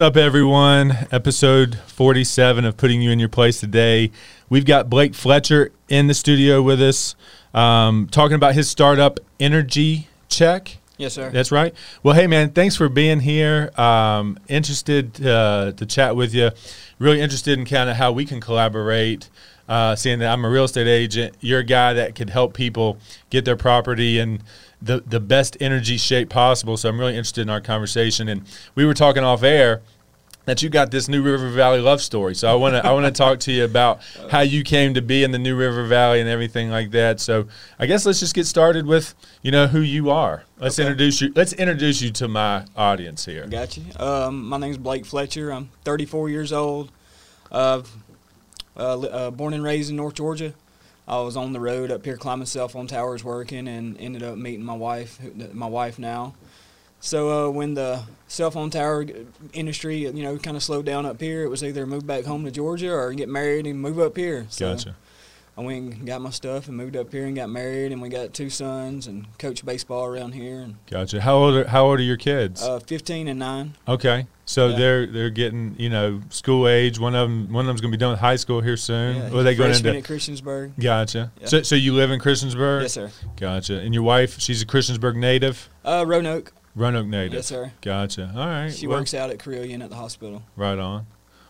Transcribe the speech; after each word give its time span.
up, 0.00 0.16
everyone? 0.16 0.96
Episode 1.12 1.78
47 1.88 2.64
of 2.64 2.78
Putting 2.78 3.02
You 3.02 3.10
in 3.10 3.18
Your 3.18 3.28
Place 3.28 3.60
today. 3.60 4.10
We've 4.48 4.64
got 4.64 4.88
Blake 4.88 5.14
Fletcher 5.14 5.72
in 5.90 6.06
the 6.06 6.14
studio 6.14 6.62
with 6.62 6.80
us, 6.80 7.14
um, 7.52 8.08
talking 8.10 8.34
about 8.34 8.54
his 8.54 8.66
startup, 8.66 9.20
Energy 9.38 10.08
Check. 10.30 10.78
Yes, 10.96 11.12
sir. 11.12 11.28
That's 11.28 11.52
right. 11.52 11.74
Well, 12.02 12.14
hey, 12.14 12.26
man, 12.26 12.52
thanks 12.52 12.76
for 12.76 12.88
being 12.88 13.20
here. 13.20 13.72
Um, 13.78 14.38
interested 14.48 15.24
uh, 15.26 15.72
to 15.72 15.84
chat 15.84 16.16
with 16.16 16.32
you. 16.32 16.50
Really 16.98 17.20
interested 17.20 17.58
in 17.58 17.66
kind 17.66 17.90
of 17.90 17.96
how 17.96 18.10
we 18.10 18.24
can 18.24 18.40
collaborate. 18.40 19.28
Uh, 19.68 19.94
seeing 19.94 20.18
that 20.20 20.32
I'm 20.32 20.44
a 20.46 20.48
real 20.48 20.64
estate 20.64 20.88
agent, 20.88 21.36
you're 21.40 21.60
a 21.60 21.64
guy 21.64 21.92
that 21.92 22.14
could 22.14 22.30
help 22.30 22.54
people 22.54 22.96
get 23.28 23.44
their 23.44 23.54
property 23.54 24.18
in 24.18 24.40
the, 24.82 25.00
the 25.06 25.20
best 25.20 25.56
energy 25.60 25.96
shape 25.96 26.30
possible. 26.30 26.76
So 26.76 26.88
I'm 26.88 26.98
really 26.98 27.12
interested 27.12 27.42
in 27.42 27.50
our 27.50 27.60
conversation. 27.60 28.28
And 28.28 28.42
we 28.74 28.84
were 28.84 28.94
talking 28.94 29.22
off 29.22 29.42
air 29.42 29.82
that 30.46 30.62
you 30.62 30.68
got 30.70 30.90
this 30.90 31.08
New 31.08 31.22
River 31.22 31.48
Valley 31.50 31.80
love 31.80 32.00
story. 32.00 32.34
So 32.34 32.50
I 32.50 32.54
want 32.54 32.74
to 32.74 32.84
I 32.86 32.92
want 32.92 33.06
to 33.06 33.12
talk 33.12 33.40
to 33.40 33.52
you 33.52 33.64
about 33.64 34.00
how 34.30 34.40
you 34.40 34.62
came 34.64 34.94
to 34.94 35.02
be 35.02 35.22
in 35.22 35.30
the 35.30 35.38
New 35.38 35.56
River 35.56 35.86
Valley 35.86 36.20
and 36.20 36.28
everything 36.28 36.70
like 36.70 36.90
that. 36.92 37.20
So 37.20 37.46
I 37.78 37.86
guess 37.86 38.06
let's 38.06 38.20
just 38.20 38.34
get 38.34 38.46
started 38.46 38.86
with 38.86 39.14
you 39.42 39.50
know 39.50 39.66
who 39.66 39.80
you 39.80 40.10
are. 40.10 40.44
Let's 40.58 40.78
Okay. 40.78 40.86
introduce 40.88 41.20
you. 41.20 41.32
Let's 41.34 41.52
introduce 41.52 42.00
you 42.02 42.10
to 42.12 42.28
my 42.28 42.64
audience 42.76 43.24
here. 43.26 43.46
Gotcha. 43.46 43.80
you. 43.80 43.92
Um, 44.04 44.48
my 44.48 44.56
name's 44.58 44.78
Blake 44.78 45.04
Fletcher. 45.06 45.52
I'm 45.52 45.70
34 45.84 46.28
years 46.30 46.52
old. 46.52 46.90
Uh, 47.50 47.82
uh, 48.76 49.00
uh, 49.00 49.30
born 49.30 49.52
and 49.54 49.62
raised 49.62 49.90
in 49.90 49.96
North 49.96 50.14
Georgia. 50.14 50.54
I 51.08 51.18
was 51.20 51.36
on 51.36 51.52
the 51.52 51.60
road 51.60 51.90
up 51.90 52.04
here 52.04 52.16
climbing 52.16 52.46
cell 52.46 52.68
phone 52.68 52.86
towers 52.86 53.24
working 53.24 53.66
and 53.66 53.98
ended 53.98 54.22
up 54.22 54.38
meeting 54.38 54.64
my 54.64 54.74
wife, 54.76 55.18
my 55.52 55.66
wife 55.66 55.98
now. 55.98 56.34
So 57.00 57.48
uh, 57.48 57.50
when 57.50 57.74
the 57.74 58.02
cell 58.28 58.50
phone 58.50 58.70
tower 58.70 59.06
industry, 59.52 59.96
you 59.98 60.22
know, 60.22 60.36
kind 60.38 60.56
of 60.56 60.62
slowed 60.62 60.84
down 60.86 61.06
up 61.06 61.20
here, 61.20 61.42
it 61.44 61.48
was 61.48 61.64
either 61.64 61.86
move 61.86 62.06
back 62.06 62.24
home 62.24 62.44
to 62.44 62.50
Georgia 62.50 62.92
or 62.92 63.12
get 63.12 63.28
married 63.28 63.66
and 63.66 63.80
move 63.80 63.98
up 63.98 64.16
here. 64.16 64.46
So 64.50 64.72
Gotcha. 64.74 64.96
I 65.58 65.62
went 65.62 65.94
and 65.94 66.06
got 66.06 66.20
my 66.22 66.30
stuff 66.30 66.68
and 66.68 66.76
moved 66.76 66.96
up 66.96 67.10
here 67.12 67.26
and 67.26 67.34
got 67.34 67.50
married 67.50 67.90
and 67.92 68.00
we 68.00 68.08
got 68.08 68.32
two 68.32 68.48
sons 68.50 69.06
and 69.06 69.26
coach 69.38 69.64
baseball 69.64 70.04
around 70.06 70.32
here 70.32 70.60
and 70.60 70.76
Gotcha. 70.90 71.20
How 71.20 71.36
old 71.36 71.54
are 71.54 71.64
How 71.66 71.86
old 71.86 71.98
are 72.00 72.02
your 72.02 72.16
kids? 72.16 72.62
uh, 72.62 72.78
15 72.80 73.28
and 73.28 73.38
9. 73.38 73.74
okay, 73.88 74.26
so 74.46 74.68
yeah. 74.68 74.76
they're 74.78 75.06
they're 75.06 75.30
getting 75.30 75.74
you 75.78 75.90
know 75.90 76.20
school 76.30 76.66
age. 76.68 76.98
One 76.98 77.14
of 77.14 77.28
them 77.28 77.52
one 77.52 77.64
of 77.64 77.66
them's 77.66 77.80
gonna 77.80 77.90
be 77.90 77.96
done 77.98 78.12
with 78.12 78.20
high 78.20 78.36
school 78.36 78.60
here 78.60 78.76
soon. 78.76 79.16
Yeah, 79.16 79.30
Or 79.32 79.40
are 79.40 79.42
they 79.42 79.54
going 79.54 79.74
into? 79.74 79.94
at 79.96 80.04
Christiansburg. 80.04 80.78
Gotcha. 80.80 81.32
Yeah. 81.40 81.46
So 81.46 81.62
so 81.62 81.74
you 81.74 81.94
live 81.94 82.10
in 82.10 82.20
Christiansburg? 82.20 82.82
Yes, 82.82 82.92
sir. 82.92 83.10
Gotcha. 83.36 83.80
And 83.80 83.92
your 83.92 84.04
wife, 84.04 84.38
she's 84.40 84.62
a 84.62 84.66
Christiansburg 84.66 85.16
native, 85.16 85.68
Uh, 85.84 86.04
Roanoke. 86.06 86.52
Roanoke 86.74 87.06
native. 87.06 87.34
Yes, 87.34 87.46
sir. 87.46 87.72
Gotcha. 87.80 88.32
All 88.34 88.46
right. 88.46 88.72
She 88.72 88.86
well, 88.86 88.98
works 88.98 89.14
out 89.14 89.30
at 89.30 89.38
Carilion 89.38 89.82
at 89.82 89.90
the 89.90 89.96
hospital. 89.96 90.42
Right 90.56 90.78
on. 90.78 91.06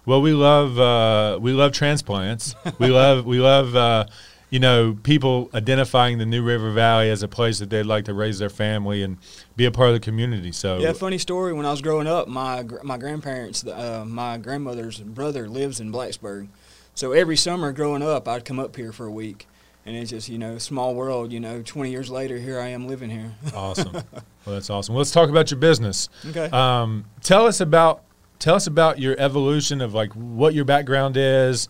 Well, 0.06 0.22
we 0.22 0.32
love 0.32 0.78
uh, 0.78 1.38
we 1.40 1.52
love 1.52 1.72
transplants. 1.72 2.54
we 2.78 2.86
love 2.90 3.26
we 3.26 3.38
love 3.38 3.76
uh, 3.76 4.06
you 4.48 4.58
know 4.58 4.96
people 5.02 5.50
identifying 5.54 6.18
the 6.18 6.26
New 6.26 6.42
River 6.42 6.70
Valley 6.72 7.10
as 7.10 7.22
a 7.22 7.28
place 7.28 7.58
that 7.58 7.70
they'd 7.70 7.84
like 7.84 8.06
to 8.06 8.14
raise 8.14 8.38
their 8.38 8.50
family 8.50 9.02
and 9.02 9.18
be 9.56 9.66
a 9.66 9.70
part 9.70 9.88
of 9.88 9.94
the 9.94 10.00
community. 10.00 10.52
So 10.52 10.78
Yeah, 10.78 10.92
funny 10.92 11.18
story. 11.18 11.52
When 11.52 11.66
I 11.66 11.70
was 11.70 11.82
growing 11.82 12.06
up, 12.06 12.28
my 12.28 12.64
my 12.82 12.96
grandparents, 12.96 13.64
uh, 13.66 14.04
my 14.06 14.38
grandmother's 14.38 15.00
brother 15.00 15.48
lives 15.48 15.80
in 15.80 15.92
Blacksburg, 15.92 16.48
so 16.94 17.12
every 17.12 17.36
summer 17.36 17.72
growing 17.72 18.02
up, 18.02 18.26
I'd 18.26 18.44
come 18.44 18.58
up 18.58 18.76
here 18.76 18.92
for 18.92 19.06
a 19.06 19.12
week, 19.12 19.46
and 19.86 19.96
it's 19.96 20.10
just 20.10 20.28
you 20.28 20.38
know 20.38 20.58
small 20.58 20.94
world. 20.94 21.32
You 21.32 21.40
know, 21.40 21.62
20 21.62 21.90
years 21.90 22.10
later, 22.10 22.38
here 22.38 22.60
I 22.60 22.68
am 22.68 22.86
living 22.86 23.10
here. 23.10 23.32
awesome. 23.54 23.92
Well, 23.92 24.04
that's 24.46 24.70
awesome. 24.70 24.94
Well, 24.94 25.00
let's 25.00 25.10
talk 25.10 25.28
about 25.28 25.50
your 25.50 25.60
business. 25.60 26.08
okay. 26.26 26.46
Um, 26.46 27.06
tell 27.22 27.46
us 27.46 27.60
about 27.60 28.02
tell 28.38 28.54
us 28.54 28.66
about 28.66 28.98
your 28.98 29.14
evolution 29.19 29.80
of 29.80 29.94
like 29.94 30.12
what 30.14 30.54
your 30.54 30.64
background 30.64 31.16
is 31.16 31.69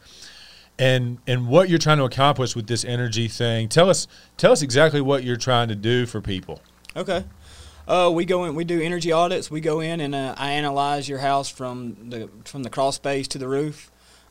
and 0.78 1.18
and 1.26 1.46
what 1.48 1.68
you're 1.68 1.78
trying 1.78 1.98
to 1.98 2.04
accomplish 2.04 2.56
with 2.56 2.66
this 2.66 2.84
energy 2.84 3.28
thing. 3.28 3.68
Tell 3.68 3.90
us 3.90 4.06
tell 4.36 4.52
us 4.52 4.62
exactly 4.62 5.00
what 5.00 5.24
you're 5.24 5.36
trying 5.36 5.68
to 5.68 5.76
do 5.76 6.06
for 6.06 6.20
people. 6.20 6.60
Okay. 6.96 7.24
Uh, 7.86 8.08
we 8.08 8.24
go 8.24 8.44
in. 8.44 8.54
We 8.54 8.64
do 8.64 8.80
energy 8.80 9.10
audits. 9.10 9.50
We 9.50 9.60
go 9.60 9.80
in 9.80 10.00
and 10.00 10.14
uh, 10.14 10.34
I 10.38 10.52
analyze 10.52 11.08
your 11.08 11.18
house 11.18 11.48
from 11.48 12.10
the 12.10 12.30
from 12.44 12.62
the 12.62 12.70
crawl 12.70 12.92
space 12.92 13.28
to 13.28 13.38
the 13.38 13.48
roof. 13.48 13.90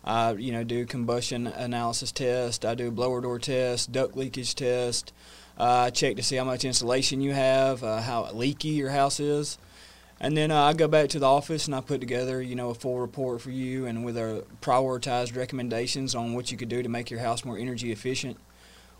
I 0.09 0.31
you 0.34 0.52
know 0.52 0.64
do 0.64 0.86
combustion 0.88 1.46
analysis 1.46 2.12
test. 2.12 2.66
I 2.66 2.74
do 2.74 2.90
blower 2.90 3.22
door 3.22 3.38
test, 3.38 3.92
duct 3.92 4.18
leakage 4.18 4.56
test. 4.56 5.14
Uh, 5.59 5.86
I 5.86 5.90
check 5.92 6.16
to 6.16 6.24
see 6.24 6.36
how 6.36 6.46
much 6.46 6.66
insulation 6.66 7.22
you 7.22 7.34
have, 7.34 7.84
uh, 7.84 8.02
how 8.02 8.31
leaky 8.31 8.69
your 8.69 8.90
house 8.90 9.19
is, 9.19 9.59
and 10.19 10.36
then 10.36 10.50
uh, 10.50 10.64
I 10.64 10.74
go 10.74 10.88
back 10.88 11.09
to 11.09 11.19
the 11.19 11.28
office 11.28 11.68
and 11.68 11.75
I 11.75 11.81
put 11.81 12.00
together 12.00 12.42
you 12.42 12.56
know 12.56 12.72
a 12.72 12.74
full 12.74 13.00
report 13.00 13.42
for 13.42 13.52
you 13.52 13.86
and 13.86 14.03
with 14.03 14.18
our 14.18 14.42
prioritized 14.62 15.38
recommendations 15.38 16.16
on 16.16 16.34
what 16.34 16.52
you 16.52 16.58
could 16.58 16.69
do 16.69 16.81
to 16.81 16.90
make 16.90 17.12
your 17.12 17.19
house 17.19 17.46
more 17.46 17.58
energy 17.58 17.92
efficient 17.92 18.38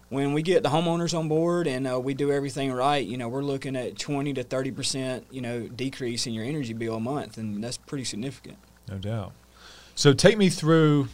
when 0.09 0.34
we 0.34 0.42
get 0.42 0.64
the 0.64 0.69
homeowners 0.69 1.18
on 1.18 1.28
board 1.28 1.68
and 1.68 1.88
uh, 1.88 2.00
we 2.00 2.14
do 2.14 2.31
everything 2.31 2.72
right, 2.72 3.06
you 3.06 3.16
know, 3.18 3.30
we're 3.30 3.44
looking 3.44 3.75
at 3.75 3.98
20 3.98 4.34
to 4.34 4.44
30 4.44 4.72
percent, 4.72 5.25
you 5.31 5.42
know, 5.42 5.68
decrease 5.68 6.28
in 6.28 6.34
your 6.34 6.46
energy 6.46 6.74
bill 6.74 6.96
a 6.96 7.00
month, 7.00 7.38
and 7.38 7.64
that's 7.64 7.78
pretty 7.78 8.03
significant. 8.03 8.58
No 8.90 8.98
doubt. 8.98 9.34
So 10.00 10.14
take 10.14 10.38
me 10.38 10.50
through, 10.50 11.10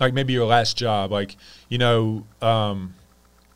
like 0.00 0.12
maybe 0.12 0.32
your 0.32 0.44
last 0.44 0.76
job, 0.76 1.12
like 1.12 1.36
you 1.68 1.78
know, 1.78 2.26
um, 2.42 2.94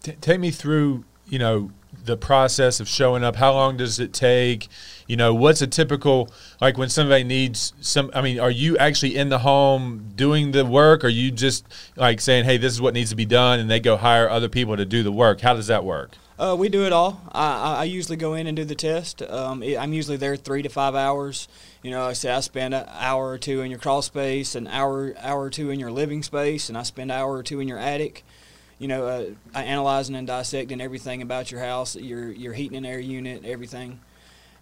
t- 0.05 0.12
take 0.21 0.39
me 0.39 0.53
through, 0.53 1.05
you 1.27 1.41
know, 1.41 1.72
the 2.05 2.16
process 2.16 2.78
of 2.78 2.89
showing 2.89 3.25
up. 3.25 3.34
How 3.34 3.55
long 3.55 3.77
does 3.77 3.99
it 3.99 4.12
take? 4.12 4.69
You 5.09 5.16
know, 5.16 5.34
what's 5.34 5.61
a 5.62 5.66
typical 5.66 6.31
like 6.61 6.78
when 6.78 6.91
somebody 6.91 7.25
needs 7.25 7.72
some? 7.81 8.12
I 8.15 8.22
mean, 8.22 8.39
are 8.39 8.53
you 8.53 8.78
actually 8.78 9.16
in 9.16 9.31
the 9.31 9.41
home 9.41 10.12
doing 10.15 10.53
the 10.53 10.65
work? 10.65 11.03
Or 11.03 11.09
are 11.09 11.10
you 11.10 11.33
just 11.33 11.66
like 11.97 12.21
saying, 12.21 12.45
"Hey, 12.45 12.56
this 12.56 12.72
is 12.72 12.81
what 12.81 12.95
needs 12.95 13.10
to 13.10 13.16
be 13.16 13.27
done," 13.27 13.59
and 13.59 13.69
they 13.69 13.81
go 13.81 13.97
hire 13.97 14.31
other 14.31 14.49
people 14.49 14.77
to 14.77 14.84
do 14.84 15.03
the 15.03 15.10
work? 15.10 15.41
How 15.41 15.55
does 15.55 15.66
that 15.66 15.83
work? 15.84 16.12
Uh, 16.38 16.54
we 16.56 16.69
do 16.69 16.84
it 16.84 16.93
all. 16.93 17.21
I, 17.32 17.78
I, 17.78 17.84
usually 17.84 18.16
go 18.16 18.34
in 18.34 18.47
and 18.47 18.56
do 18.56 18.65
the 18.65 18.76
test. 18.76 19.22
Um, 19.22 19.60
I'm 19.60 19.93
usually 19.93 20.16
there 20.16 20.37
three 20.37 20.62
to 20.62 20.69
five 20.69 20.94
hours. 20.94 21.49
You 21.82 21.91
know, 21.91 22.06
I 22.06 22.12
say 22.12 22.31
I 22.31 22.38
spend 22.41 22.75
an 22.75 22.87
hour 22.91 23.31
or 23.31 23.38
two 23.38 23.62
in 23.62 23.72
your 23.72 23.81
crawl 23.81 24.03
space, 24.03 24.54
an 24.54 24.69
hour 24.69 25.15
hour 25.19 25.43
or 25.43 25.50
two 25.50 25.71
in 25.71 25.81
your 25.81 25.91
living 25.91 26.22
space, 26.22 26.69
and 26.69 26.78
I 26.78 26.84
spend 26.84 27.10
an 27.10 27.19
hour 27.19 27.32
or 27.32 27.43
two 27.43 27.59
in 27.59 27.66
your 27.66 27.78
attic. 27.78 28.25
You 28.78 28.87
know, 28.87 29.06
uh, 29.09 29.59
analyzing 29.59 30.15
and 30.15 30.28
dissecting 30.28 30.81
everything 30.81 31.22
about 31.22 31.50
your 31.50 31.60
house, 31.60 31.97
your 31.97 32.31
your 32.31 32.53
heating 32.53 32.77
and 32.77 32.87
air 32.87 33.00
unit, 33.00 33.44
everything. 33.44 33.98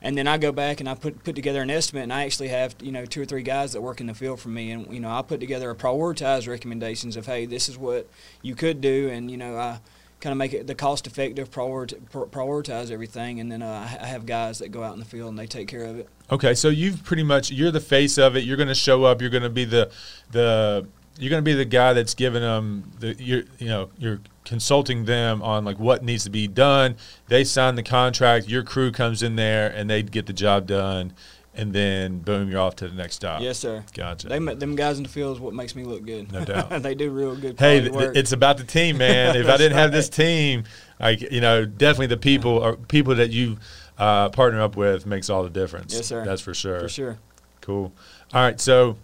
And 0.00 0.16
then 0.16 0.26
I 0.26 0.38
go 0.38 0.53
back 0.53 0.81
and 0.81 0.88
I 0.88 0.94
put 0.94 1.25
put 1.25 1.34
together 1.34 1.60
an 1.60 1.69
estimate, 1.69 2.04
and 2.04 2.12
I 2.12 2.25
actually 2.25 2.48
have 2.48 2.75
you 2.81 2.91
know 2.91 3.04
two 3.04 3.20
or 3.20 3.26
three 3.26 3.42
guys 3.42 3.75
that 3.75 3.82
work 3.82 4.00
in 4.00 4.06
the 4.06 4.15
field 4.15 4.41
for 4.41 4.48
me, 4.48 4.70
and 4.70 4.91
you 4.91 5.00
know 5.00 5.10
I 5.10 5.20
put 5.20 5.41
together 5.41 5.70
a 5.70 5.75
prioritized 5.75 6.48
recommendations 6.48 7.19
of 7.19 7.26
hey, 7.26 7.44
this 7.44 7.69
is 7.69 7.76
what 7.76 8.09
you 8.41 8.54
could 8.54 8.81
do, 8.81 9.10
and 9.10 9.31
you 9.31 9.36
know 9.36 9.59
I 9.59 9.81
kind 10.21 10.32
of 10.32 10.38
make 10.38 10.53
it 10.53 10.66
the 10.66 10.75
cost 10.75 11.06
effective, 11.06 11.50
prioritize, 11.50 12.91
everything, 12.91 13.41
and 13.41 13.50
then 13.50 13.62
uh, 13.62 13.88
I 13.91 14.04
I 14.04 14.06
have 14.06 14.27
guys 14.27 14.59
that 14.60 14.69
go 14.69 14.82
out 14.82 14.94
in 14.94 14.99
the 14.99 15.04
field 15.04 15.31
and 15.31 15.38
they 15.38 15.47
take 15.47 15.69
care 15.69 15.84
of 15.84 15.99
it. 15.99 16.09
Okay, 16.31 16.54
so 16.54 16.69
you've 16.69 17.04
pretty 17.04 17.22
much 17.22 17.50
you're 17.50 17.71
the 17.71 17.81
face 17.81 18.19
of 18.19 18.37
it. 18.37 18.44
You're 18.44 18.56
going 18.56 18.69
to 18.69 18.75
show 18.75 19.04
up. 19.04 19.21
You're 19.21 19.31
going 19.31 19.43
to 19.43 19.50
be 19.50 19.65
the 19.65 19.91
the 20.31 20.87
you're 21.19 21.31
going 21.31 21.43
to 21.43 21.49
be 21.49 21.54
the 21.54 21.65
guy 21.65 21.93
that's 21.93 22.15
giving 22.15 22.43
them 22.43 22.93
the 22.99 23.15
you're 23.19 23.44
you 23.59 23.69
know 23.69 23.91
you're 23.99 24.21
consulting 24.44 25.04
them 25.04 25.43
on 25.43 25.65
like 25.65 25.78
what 25.78 26.03
needs 26.03 26.25
to 26.25 26.31
be 26.31 26.47
done. 26.47 26.97
They 27.28 27.44
sign 27.44 27.75
the 27.75 27.83
contract. 27.83 28.48
Your 28.48 28.62
crew 28.62 28.93
comes 28.93 29.22
in 29.22 29.37
there 29.37 29.69
and 29.69 29.91
they 29.91 30.03
get 30.03 30.27
the 30.27 30.33
job 30.33 30.66
done, 30.66 31.12
and 31.56 31.72
then 31.72 32.18
boom, 32.18 32.50
you're 32.50 32.60
off 32.60 32.76
to 32.76 32.88
the 32.88 32.94
next 32.94 33.16
stop. 33.16 33.40
yes, 33.40 33.58
sir. 33.58 33.84
Gotcha. 33.94 34.28
They 34.28 34.38
them 34.38 34.76
guys 34.76 34.96
in 34.98 35.02
the 35.02 35.08
field 35.08 35.36
is 35.36 35.40
what 35.40 35.54
makes 35.54 35.74
me 35.74 35.84
look 35.84 36.04
good. 36.04 36.32
No 36.32 36.44
doubt. 36.44 36.82
they 36.82 36.94
do 36.94 37.10
real 37.10 37.36
good. 37.36 37.58
hey, 37.58 37.88
th- 37.88 38.16
it's 38.16 38.32
about 38.32 38.58
the 38.58 38.64
team, 38.64 38.98
man. 38.98 39.36
if 39.36 39.48
I 39.48 39.56
didn't 39.56 39.78
have 39.78 39.92
this 39.92 40.08
team, 40.08 40.64
like 41.00 41.20
you 41.32 41.41
know, 41.41 41.64
definitely 41.64 42.08
the 42.08 42.16
people 42.16 42.53
or 42.53 42.76
people 42.76 43.14
that 43.16 43.30
you 43.30 43.58
uh, 43.98 44.28
partner 44.30 44.60
up 44.60 44.76
with 44.76 45.06
makes 45.06 45.30
all 45.30 45.42
the 45.42 45.50
difference. 45.50 45.94
Yes, 45.94 46.06
sir. 46.06 46.24
That's 46.24 46.42
for 46.42 46.54
sure. 46.54 46.80
for 46.80 46.88
sure. 46.88 47.18
Cool. 47.60 47.92
All 48.32 48.42
right, 48.42 48.60
so 48.60 48.97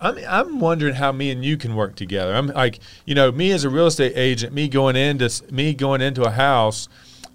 I'm 0.00 0.18
I'm 0.28 0.60
wondering 0.60 0.94
how 0.94 1.12
me 1.12 1.30
and 1.30 1.44
you 1.44 1.56
can 1.56 1.74
work 1.76 1.94
together. 1.94 2.34
I'm 2.34 2.48
like, 2.48 2.80
you 3.06 3.14
know, 3.14 3.30
me 3.30 3.52
as 3.52 3.64
a 3.64 3.70
real 3.70 3.86
estate 3.86 4.12
agent, 4.16 4.52
me 4.52 4.68
going 4.68 4.96
into 4.96 5.30
me 5.50 5.74
going 5.74 6.00
into 6.00 6.22
a 6.22 6.30
house, 6.30 6.88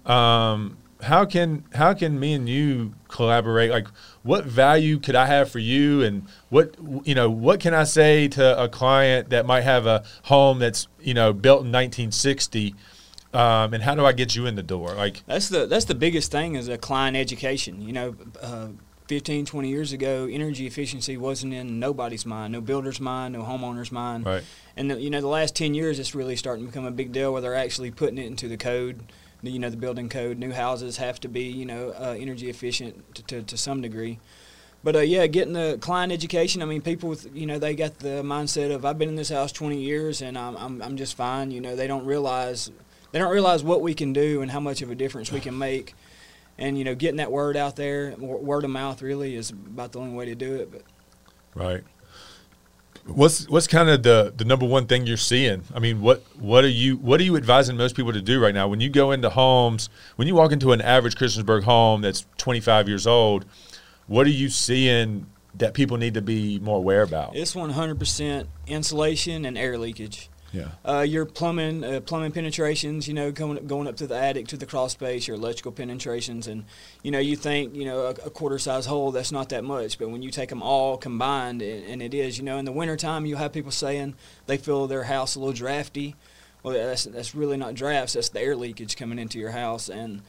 um, 0.04 0.76
how 1.02 1.24
can 1.24 1.64
how 1.74 1.94
can 1.94 2.18
me 2.18 2.34
and 2.34 2.48
you 2.48 2.94
collaborate? 3.08 3.70
Like, 3.70 3.88
what 4.22 4.44
value 4.44 4.98
could 4.98 5.14
I 5.14 5.26
have 5.26 5.50
for 5.50 5.58
you, 5.58 6.02
and 6.02 6.26
what 6.48 6.74
you 7.04 7.14
know, 7.14 7.30
what 7.30 7.60
can 7.60 7.74
I 7.74 7.84
say 7.84 8.28
to 8.28 8.62
a 8.62 8.68
client 8.68 9.30
that 9.30 9.46
might 9.46 9.62
have 9.62 9.86
a 9.86 10.04
home 10.24 10.58
that's 10.58 10.88
you 11.00 11.14
know 11.14 11.32
built 11.32 11.60
in 11.60 11.72
1960? 11.72 12.74
Um, 13.34 13.74
and 13.74 13.82
how 13.82 13.94
do 13.94 14.06
I 14.06 14.12
get 14.12 14.34
you 14.34 14.46
in 14.46 14.54
the 14.54 14.62
door? 14.62 14.94
Like, 14.94 15.22
That's 15.26 15.50
the 15.50 15.66
that's 15.66 15.84
the 15.84 15.94
biggest 15.94 16.32
thing 16.32 16.54
is 16.54 16.68
a 16.68 16.78
client 16.78 17.16
education. 17.16 17.82
You 17.82 17.92
know, 17.92 18.16
uh, 18.42 18.68
15, 19.06 19.44
20 19.46 19.68
years 19.68 19.92
ago, 19.92 20.26
energy 20.30 20.66
efficiency 20.66 21.16
wasn't 21.16 21.52
in 21.52 21.78
nobody's 21.78 22.26
mind, 22.26 22.52
no 22.52 22.60
builder's 22.60 23.00
mind, 23.00 23.34
no 23.34 23.42
homeowner's 23.42 23.92
mind. 23.92 24.26
right? 24.26 24.42
And 24.76 24.90
the, 24.90 25.00
you 25.00 25.10
know, 25.10 25.20
the 25.20 25.28
last 25.28 25.54
ten 25.54 25.74
years, 25.74 25.98
it's 25.98 26.14
really 26.14 26.36
starting 26.36 26.64
to 26.64 26.70
become 26.70 26.86
a 26.86 26.90
big 26.90 27.12
deal 27.12 27.32
where 27.32 27.42
they're 27.42 27.54
actually 27.54 27.90
putting 27.90 28.18
it 28.18 28.26
into 28.26 28.48
the 28.48 28.56
code. 28.56 29.12
You 29.42 29.58
know, 29.58 29.70
the 29.70 29.76
building 29.76 30.08
code. 30.08 30.38
New 30.38 30.52
houses 30.52 30.96
have 30.96 31.20
to 31.20 31.28
be, 31.28 31.44
you 31.44 31.64
know, 31.64 31.90
uh, 31.90 32.16
energy 32.18 32.50
efficient 32.50 33.14
to, 33.14 33.22
to, 33.24 33.42
to 33.42 33.56
some 33.56 33.80
degree. 33.80 34.18
but 34.82 34.96
uh, 34.96 35.00
yeah, 35.00 35.26
getting 35.26 35.52
the 35.52 35.78
client 35.80 36.12
education. 36.12 36.62
I 36.62 36.64
mean, 36.64 36.80
people 36.82 37.08
with 37.08 37.34
you 37.34 37.46
know 37.46 37.58
they 37.58 37.74
got 37.74 37.98
the 38.00 38.22
mindset 38.22 38.74
of 38.74 38.84
I've 38.84 38.98
been 38.98 39.08
in 39.08 39.16
this 39.16 39.28
house 39.28 39.52
20 39.52 39.80
years 39.80 40.22
and 40.22 40.36
I'm 40.36 40.56
I'm, 40.56 40.82
I'm 40.82 40.96
just 40.96 41.16
fine. 41.16 41.50
You 41.50 41.60
know, 41.60 41.76
they 41.76 41.86
don't 41.86 42.04
realize 42.04 42.70
they 43.12 43.18
don't 43.18 43.32
realize 43.32 43.62
what 43.62 43.80
we 43.80 43.94
can 43.94 44.12
do 44.12 44.42
and 44.42 44.50
how 44.50 44.60
much 44.60 44.82
of 44.82 44.90
a 44.90 44.94
difference 44.94 45.32
we 45.32 45.40
can 45.40 45.56
make. 45.56 45.94
And 46.58 46.76
you 46.76 46.84
know, 46.84 46.94
getting 46.94 47.16
that 47.18 47.30
word 47.30 47.56
out 47.56 47.76
there, 47.76 48.14
word 48.18 48.64
of 48.64 48.70
mouth, 48.70 49.02
really 49.02 49.36
is 49.36 49.50
about 49.50 49.92
the 49.92 50.00
only 50.00 50.14
way 50.14 50.26
to 50.26 50.34
do 50.34 50.56
it. 50.56 50.72
But 50.72 50.82
right. 51.54 51.84
What's 53.08 53.48
what's 53.48 53.66
kind 53.66 53.88
of 53.88 54.02
the 54.02 54.32
the 54.36 54.44
number 54.44 54.66
one 54.66 54.86
thing 54.86 55.06
you're 55.06 55.16
seeing? 55.16 55.62
I 55.74 55.78
mean, 55.78 56.00
what 56.02 56.22
what 56.38 56.64
are 56.64 56.68
you 56.68 56.96
what 56.96 57.20
are 57.20 57.24
you 57.24 57.36
advising 57.36 57.76
most 57.76 57.96
people 57.96 58.12
to 58.12 58.20
do 58.20 58.40
right 58.40 58.54
now 58.54 58.68
when 58.68 58.80
you 58.80 58.90
go 58.90 59.12
into 59.12 59.30
homes? 59.30 59.88
When 60.16 60.28
you 60.28 60.34
walk 60.34 60.52
into 60.52 60.72
an 60.72 60.80
average 60.80 61.16
Christiansburg 61.16 61.62
home 61.62 62.02
that's 62.02 62.26
25 62.36 62.86
years 62.86 63.06
old, 63.06 63.46
what 64.06 64.26
are 64.26 64.30
you 64.30 64.48
seeing 64.48 65.26
that 65.54 65.74
people 65.74 65.96
need 65.96 66.14
to 66.14 66.22
be 66.22 66.58
more 66.58 66.76
aware 66.76 67.02
about? 67.02 67.34
It's 67.34 67.54
100% 67.54 68.46
insulation 68.66 69.44
and 69.44 69.56
air 69.56 69.78
leakage. 69.78 70.28
Yeah. 70.52 70.68
Uh, 70.84 71.00
your 71.00 71.26
plumbing, 71.26 71.84
uh, 71.84 72.00
plumbing 72.00 72.32
penetrations, 72.32 73.06
you 73.06 73.14
know, 73.14 73.30
going 73.30 73.66
going 73.66 73.86
up 73.86 73.96
to 73.96 74.06
the 74.06 74.16
attic 74.16 74.48
to 74.48 74.56
the 74.56 74.66
crawl 74.66 74.88
space, 74.88 75.28
your 75.28 75.36
electrical 75.36 75.72
penetrations, 75.72 76.46
and 76.46 76.64
you 77.02 77.10
know, 77.10 77.18
you 77.18 77.36
think 77.36 77.74
you 77.74 77.84
know 77.84 78.06
a, 78.06 78.10
a 78.10 78.30
quarter 78.30 78.58
size 78.58 78.86
hole 78.86 79.12
that's 79.12 79.32
not 79.32 79.50
that 79.50 79.64
much, 79.64 79.98
but 79.98 80.08
when 80.08 80.22
you 80.22 80.30
take 80.30 80.48
them 80.48 80.62
all 80.62 80.96
combined, 80.96 81.60
and, 81.60 81.84
and 81.84 82.02
it 82.02 82.14
is, 82.14 82.38
you 82.38 82.44
know, 82.44 82.56
in 82.56 82.64
the 82.64 82.72
wintertime 82.72 83.26
you'll 83.26 83.38
have 83.38 83.52
people 83.52 83.70
saying 83.70 84.14
they 84.46 84.56
feel 84.56 84.86
their 84.86 85.04
house 85.04 85.34
a 85.34 85.38
little 85.38 85.52
drafty. 85.52 86.16
Well, 86.62 86.74
that's 86.74 87.04
that's 87.04 87.34
really 87.34 87.56
not 87.56 87.74
drafts. 87.74 88.14
That's 88.14 88.30
the 88.30 88.40
air 88.40 88.56
leakage 88.56 88.96
coming 88.96 89.18
into 89.18 89.38
your 89.38 89.50
house, 89.50 89.88
and 89.88 90.22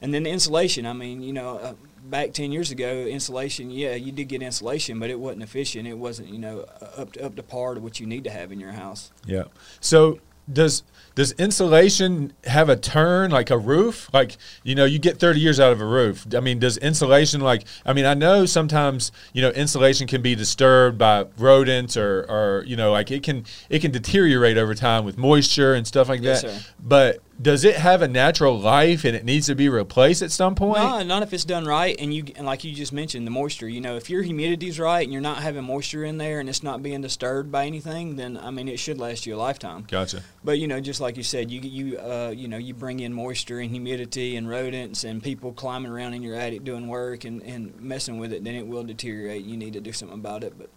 and 0.00 0.12
then 0.14 0.22
the 0.22 0.30
insulation. 0.30 0.86
I 0.86 0.92
mean, 0.92 1.22
you 1.22 1.32
know, 1.32 1.58
uh, 1.58 1.74
back 2.04 2.32
10 2.32 2.52
years 2.52 2.70
ago, 2.70 3.04
insulation, 3.06 3.70
yeah, 3.70 3.94
you 3.94 4.12
did 4.12 4.28
get 4.28 4.42
insulation, 4.42 4.98
but 4.98 5.10
it 5.10 5.18
wasn't 5.18 5.42
efficient. 5.42 5.86
It 5.86 5.98
wasn't, 5.98 6.28
you 6.28 6.38
know, 6.38 6.66
up 6.96 7.12
to, 7.12 7.24
up 7.24 7.36
to 7.36 7.42
par 7.42 7.74
to 7.74 7.80
what 7.80 8.00
you 8.00 8.06
need 8.06 8.24
to 8.24 8.30
have 8.30 8.52
in 8.52 8.60
your 8.60 8.72
house. 8.72 9.10
Yeah. 9.26 9.44
So 9.80 10.18
does 10.52 10.82
does 11.14 11.32
insulation 11.32 12.32
have 12.44 12.68
a 12.68 12.76
turn 12.76 13.30
like 13.30 13.50
a 13.50 13.58
roof 13.58 14.08
like 14.12 14.36
you 14.62 14.74
know 14.74 14.84
you 14.84 14.98
get 14.98 15.18
30 15.18 15.40
years 15.40 15.58
out 15.58 15.72
of 15.72 15.80
a 15.80 15.84
roof 15.84 16.26
i 16.34 16.40
mean 16.40 16.58
does 16.58 16.76
insulation 16.78 17.40
like 17.40 17.64
i 17.84 17.92
mean 17.92 18.06
i 18.06 18.14
know 18.14 18.46
sometimes 18.46 19.10
you 19.32 19.42
know 19.42 19.50
insulation 19.50 20.06
can 20.06 20.22
be 20.22 20.34
disturbed 20.34 20.98
by 20.98 21.26
rodents 21.36 21.96
or 21.96 22.24
or 22.28 22.64
you 22.66 22.76
know 22.76 22.92
like 22.92 23.10
it 23.10 23.22
can 23.22 23.44
it 23.68 23.80
can 23.80 23.90
deteriorate 23.90 24.56
over 24.56 24.74
time 24.74 25.04
with 25.04 25.18
moisture 25.18 25.74
and 25.74 25.86
stuff 25.86 26.08
like 26.08 26.22
yes, 26.22 26.42
that 26.42 26.50
sir. 26.50 26.70
but 26.80 27.20
does 27.40 27.64
it 27.64 27.76
have 27.76 28.02
a 28.02 28.08
natural 28.08 28.58
life 28.58 29.04
and 29.04 29.16
it 29.16 29.24
needs 29.24 29.46
to 29.46 29.54
be 29.54 29.68
replaced 29.68 30.20
at 30.20 30.30
some 30.30 30.54
point? 30.54 30.78
No, 30.78 31.02
not 31.02 31.22
if 31.22 31.32
it's 31.32 31.44
done 31.44 31.64
right. 31.64 31.96
And 31.98 32.12
you, 32.12 32.24
and 32.36 32.44
like 32.44 32.64
you 32.64 32.72
just 32.74 32.92
mentioned, 32.92 33.26
the 33.26 33.30
moisture. 33.30 33.68
You 33.68 33.80
know, 33.80 33.96
if 33.96 34.10
your 34.10 34.22
humidity's 34.22 34.78
right 34.78 35.02
and 35.02 35.12
you're 35.12 35.22
not 35.22 35.38
having 35.38 35.64
moisture 35.64 36.04
in 36.04 36.18
there 36.18 36.40
and 36.40 36.48
it's 36.48 36.62
not 36.62 36.82
being 36.82 37.00
disturbed 37.00 37.50
by 37.50 37.66
anything, 37.66 38.16
then 38.16 38.36
I 38.36 38.50
mean, 38.50 38.68
it 38.68 38.78
should 38.78 38.98
last 38.98 39.24
you 39.24 39.36
a 39.36 39.38
lifetime. 39.38 39.86
Gotcha. 39.88 40.22
But 40.42 40.58
you 40.58 40.68
know, 40.68 40.80
just 40.80 41.00
like 41.00 41.16
you 41.16 41.22
said, 41.22 41.50
you 41.50 41.60
you 41.60 41.98
uh, 41.98 42.32
you 42.34 42.48
know, 42.48 42.56
you 42.56 42.72
bring 42.72 43.00
in 43.00 43.12
moisture 43.12 43.60
and 43.60 43.70
humidity 43.70 44.36
and 44.36 44.48
rodents 44.48 45.04
and 45.04 45.22
people 45.22 45.52
climbing 45.52 45.92
around 45.92 46.14
in 46.14 46.22
your 46.22 46.34
attic 46.34 46.64
doing 46.64 46.88
work 46.88 47.24
and, 47.24 47.42
and 47.42 47.78
messing 47.80 48.18
with 48.18 48.32
it, 48.32 48.42
then 48.42 48.54
it 48.54 48.66
will 48.66 48.84
deteriorate. 48.84 49.44
You 49.44 49.56
need 49.56 49.74
to 49.74 49.80
do 49.80 49.92
something 49.92 50.18
about 50.18 50.42
it. 50.42 50.54
But 50.56 50.70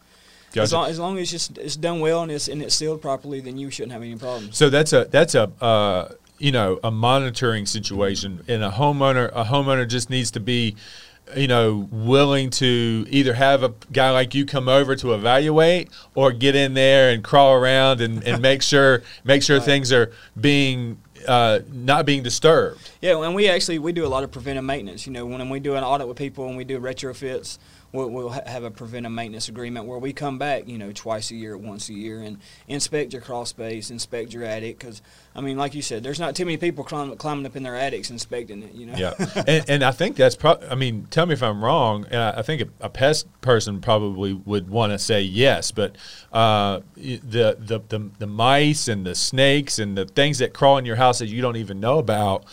Gotcha. 0.52 0.62
as, 0.62 0.74
long, 0.74 0.90
as 0.90 1.00
long 1.00 1.18
as 1.18 1.22
it's 1.22 1.32
just 1.32 1.58
it's 1.58 1.76
done 1.78 2.02
well 2.02 2.24
and 2.24 2.32
it's 2.32 2.50
and 2.50 2.62
it's 2.62 2.76
sealed 2.76 3.02
properly, 3.02 3.40
then 3.40 3.58
you 3.58 3.72
shouldn't 3.72 3.94
have 3.94 4.02
any 4.02 4.18
problems. 4.18 4.58
So 4.58 4.70
that's 4.70 4.92
a 4.92 5.06
that's 5.06 5.34
a 5.34 5.50
uh, 5.62 6.10
you 6.40 6.52
know 6.52 6.80
a 6.84 6.92
monitoring 6.92 7.66
situation, 7.66 8.44
and 8.50 8.64
a 8.64 8.70
homeowner 8.70 9.32
a 9.34 9.46
homeowner 9.46 9.88
just 9.88 10.10
needs 10.10 10.30
to 10.32 10.42
be 10.42 10.76
you 11.36 11.48
know 11.48 11.88
willing 11.92 12.50
to 12.50 13.06
either 13.10 13.34
have 13.34 13.64
a 13.64 13.74
guy 13.92 14.12
like 14.12 14.36
you 14.36 14.46
come 14.46 14.68
over 14.68 14.96
to 14.96 15.14
evaluate 15.14 15.90
or 16.16 16.32
get 16.32 16.56
in 16.56 16.74
there 16.74 17.10
and 17.12 17.24
crawl 17.24 17.54
around 17.54 18.02
and, 18.02 18.24
and 18.24 18.42
make 18.50 18.62
sure 18.62 19.02
make 19.24 19.42
sure 19.42 19.58
Right. 19.58 19.66
things 19.66 19.92
are 19.92 20.12
being 20.40 21.00
uh, 21.28 21.60
not 21.72 22.06
being 22.06 22.22
disturbed. 22.22 22.92
Yeah, 23.02 23.24
and 23.24 23.34
we 23.34 23.48
actually 23.48 23.80
we 23.80 23.94
do 23.94 24.06
a 24.06 24.10
lot 24.10 24.24
of 24.24 24.32
preventive 24.32 24.66
maintenance. 24.66 25.08
You 25.08 25.14
know, 25.14 25.26
when 25.26 25.50
we 25.50 25.60
do 25.60 25.76
an 25.76 25.84
audit 25.84 26.08
with 26.08 26.18
people 26.18 26.48
and 26.48 26.58
we 26.58 26.66
do 26.66 26.80
retrofits, 26.80 27.58
we'll, 27.94 28.10
we'll 28.10 28.30
ha- 28.30 28.42
have 28.46 28.64
a 28.64 28.72
preventive 28.72 29.12
maintenance 29.12 29.48
agreement 29.48 29.86
where 29.86 30.00
we 30.00 30.12
come 30.12 30.38
back, 30.38 30.68
you 30.68 30.78
know, 30.78 30.92
twice 30.92 31.32
a 31.32 31.36
year, 31.36 31.56
once 31.56 31.88
a 31.88 31.94
year, 31.94 32.22
and 32.22 32.40
inspect 32.68 33.14
your 33.14 33.22
crawl 33.22 33.46
space, 33.46 33.90
inspect 33.90 34.34
your 34.34 34.44
attic. 34.44 34.80
Because 34.80 35.02
I 35.36 35.42
mean, 35.42 35.58
like 35.58 35.74
you 35.74 35.82
said, 35.82 36.04
there's 36.04 36.20
not 36.20 36.36
too 36.36 36.44
many 36.44 36.58
people 36.58 36.84
climb, 36.84 37.16
climbing 37.16 37.46
up 37.46 37.56
in 37.56 37.64
their 37.64 37.76
attics 37.76 38.10
inspecting 38.10 38.64
it. 38.64 38.74
You 38.74 38.88
know. 38.88 38.98
Yeah, 38.98 39.14
and, 39.48 39.70
and 39.70 39.84
I 39.84 39.92
think 39.92 40.18
that's 40.18 40.36
probably. 40.36 40.68
I 40.68 40.76
mean, 40.76 41.08
tell 41.10 41.26
me 41.26 41.34
if 41.34 41.44
I'm 41.44 41.64
wrong. 41.64 42.06
And 42.12 42.22
I, 42.22 42.40
I 42.40 42.42
think 42.42 42.62
a, 42.62 42.86
a 42.86 42.90
pest 42.90 43.28
person 43.42 43.80
probably 43.80 44.34
would 44.34 44.70
want 44.70 44.92
to 44.92 45.00
say 45.00 45.22
yes, 45.22 45.72
but 45.72 45.96
uh, 46.34 46.82
the, 46.96 47.56
the 47.60 47.82
the 47.88 48.10
the 48.20 48.28
mice 48.28 48.88
and 48.88 49.06
the 49.06 49.16
snakes 49.16 49.80
and 49.80 49.98
the 49.98 50.06
things 50.06 50.40
that 50.40 50.54
crawl 50.54 50.78
in 50.78 50.86
your 50.86 50.98
house 50.98 51.20
that 51.20 51.28
you 51.28 51.42
don't 51.42 51.58
even 51.58 51.80
know 51.80 52.00
about 52.00 52.46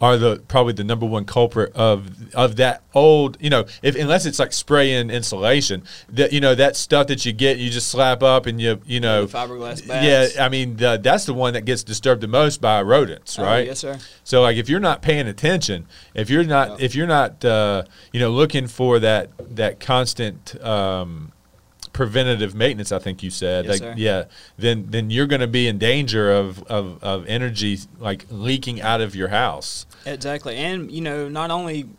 are 0.00 0.16
the 0.16 0.42
probably 0.48 0.72
the 0.72 0.84
number 0.84 1.04
one 1.04 1.24
culprit 1.24 1.70
of 1.74 2.32
of 2.34 2.56
that 2.56 2.82
old 2.94 3.36
you 3.38 3.50
know 3.50 3.64
if 3.82 3.94
unless 3.96 4.24
it's 4.24 4.38
like 4.38 4.52
spraying 4.52 5.10
insulation 5.10 5.82
that 6.08 6.32
you 6.32 6.40
know 6.40 6.54
that 6.54 6.74
stuff 6.74 7.06
that 7.08 7.26
you 7.26 7.32
get 7.32 7.58
you 7.58 7.68
just 7.68 7.88
slap 7.88 8.22
up 8.22 8.46
and 8.46 8.60
you 8.60 8.80
you 8.86 8.98
know 8.98 9.26
fiberglass 9.26 9.86
yeah. 9.86 10.28
I 10.42 10.48
mean 10.48 10.76
the, 10.76 10.98
that's 11.02 11.26
the 11.26 11.34
one 11.34 11.52
that 11.52 11.66
gets 11.66 11.82
disturbed 11.82 12.22
the 12.22 12.28
most 12.28 12.60
by 12.60 12.80
rodents 12.80 13.38
Oh, 13.38 13.42
right 13.44 13.66
yes, 13.66 13.80
sir. 13.80 13.98
so 14.24 14.40
like 14.40 14.56
if 14.56 14.68
you're 14.70 14.80
not 14.80 15.02
paying 15.02 15.28
attention, 15.28 15.86
if 16.14 16.30
you're 16.30 16.44
not 16.44 16.80
if 16.80 16.94
you're 16.94 17.06
not 17.06 17.44
uh, 17.44 17.82
you 18.12 18.20
know 18.20 18.30
looking 18.30 18.66
for 18.68 18.98
that 19.00 19.30
that 19.56 19.80
constant 19.80 20.54
um, 20.64 21.32
preventative 22.00 22.54
maintenance, 22.54 22.92
I 22.92 22.98
think 22.98 23.22
you 23.22 23.28
said, 23.28 23.66
Yes, 23.66 23.78
like 23.82 23.98
yeah, 23.98 24.24
then 24.56 24.86
then 24.88 25.10
you're 25.10 25.26
going 25.26 25.42
to 25.42 25.46
be 25.46 25.68
in 25.68 25.76
danger 25.76 26.32
of, 26.32 26.62
of 26.62 27.04
of 27.04 27.26
energy 27.26 27.78
like 27.98 28.24
leaking 28.30 28.80
out 28.80 29.02
of 29.02 29.14
your 29.14 29.28
house. 29.28 29.84
Exactly, 30.06 30.56
and 30.56 30.90
you 30.90 31.02
know, 31.02 31.28
not 31.28 31.50
only 31.50 31.90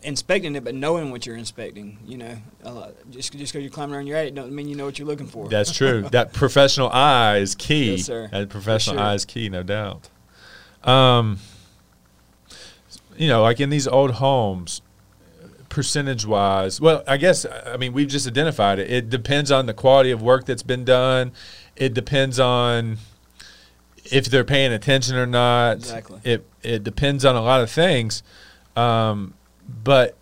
inspecting 0.00 0.56
it, 0.56 0.64
but 0.64 0.74
knowing 0.74 1.10
what 1.10 1.26
you're 1.26 1.36
inspecting. 1.36 1.98
You 2.06 2.16
know, 2.16 2.36
lot, 2.64 2.94
just 3.10 3.34
just 3.34 3.52
because 3.52 3.62
you're 3.62 3.70
climbing 3.70 3.96
around 3.96 4.06
your 4.06 4.16
attic, 4.16 4.34
don't 4.34 4.50
mean 4.50 4.66
you 4.66 4.76
know 4.76 4.86
what 4.86 4.98
you're 4.98 5.06
looking 5.06 5.26
for. 5.26 5.46
That's 5.46 5.76
true. 5.76 6.08
that 6.12 6.32
professional 6.32 6.88
eye 6.88 7.36
is 7.36 7.54
key. 7.54 7.96
Yes, 7.96 8.06
sir. 8.06 8.30
That 8.32 8.48
professional 8.48 8.96
sure. 8.96 9.04
eye 9.04 9.12
is 9.12 9.26
key, 9.26 9.50
no 9.50 9.62
doubt. 9.62 10.08
Um, 10.84 11.38
you 13.18 13.28
know, 13.28 13.42
like 13.42 13.60
in 13.60 13.68
these 13.68 13.86
old 13.86 14.12
homes, 14.12 14.80
percentage 15.74 16.24
wise, 16.24 16.80
well, 16.80 17.02
I 17.04 17.16
guess 17.16 17.44
I 17.44 17.76
mean 17.76 17.92
we've 17.92 18.06
just 18.06 18.28
identified 18.28 18.78
it. 18.78 18.88
It 18.88 19.10
depends 19.10 19.50
on 19.50 19.66
the 19.66 19.74
quality 19.74 20.12
of 20.12 20.22
work 20.22 20.46
that's 20.46 20.62
been 20.62 20.84
done. 20.84 21.32
It 21.74 21.94
depends 21.94 22.38
on 22.38 22.98
if 24.04 24.26
they're 24.26 24.44
paying 24.44 24.72
attention 24.72 25.16
or 25.16 25.26
not. 25.26 25.78
Exactly. 25.78 26.20
It 26.22 26.46
it 26.62 26.84
depends 26.84 27.24
on 27.24 27.34
a 27.34 27.42
lot 27.42 27.60
of 27.60 27.72
things. 27.72 28.22
Um, 28.76 29.34
but 29.68 30.16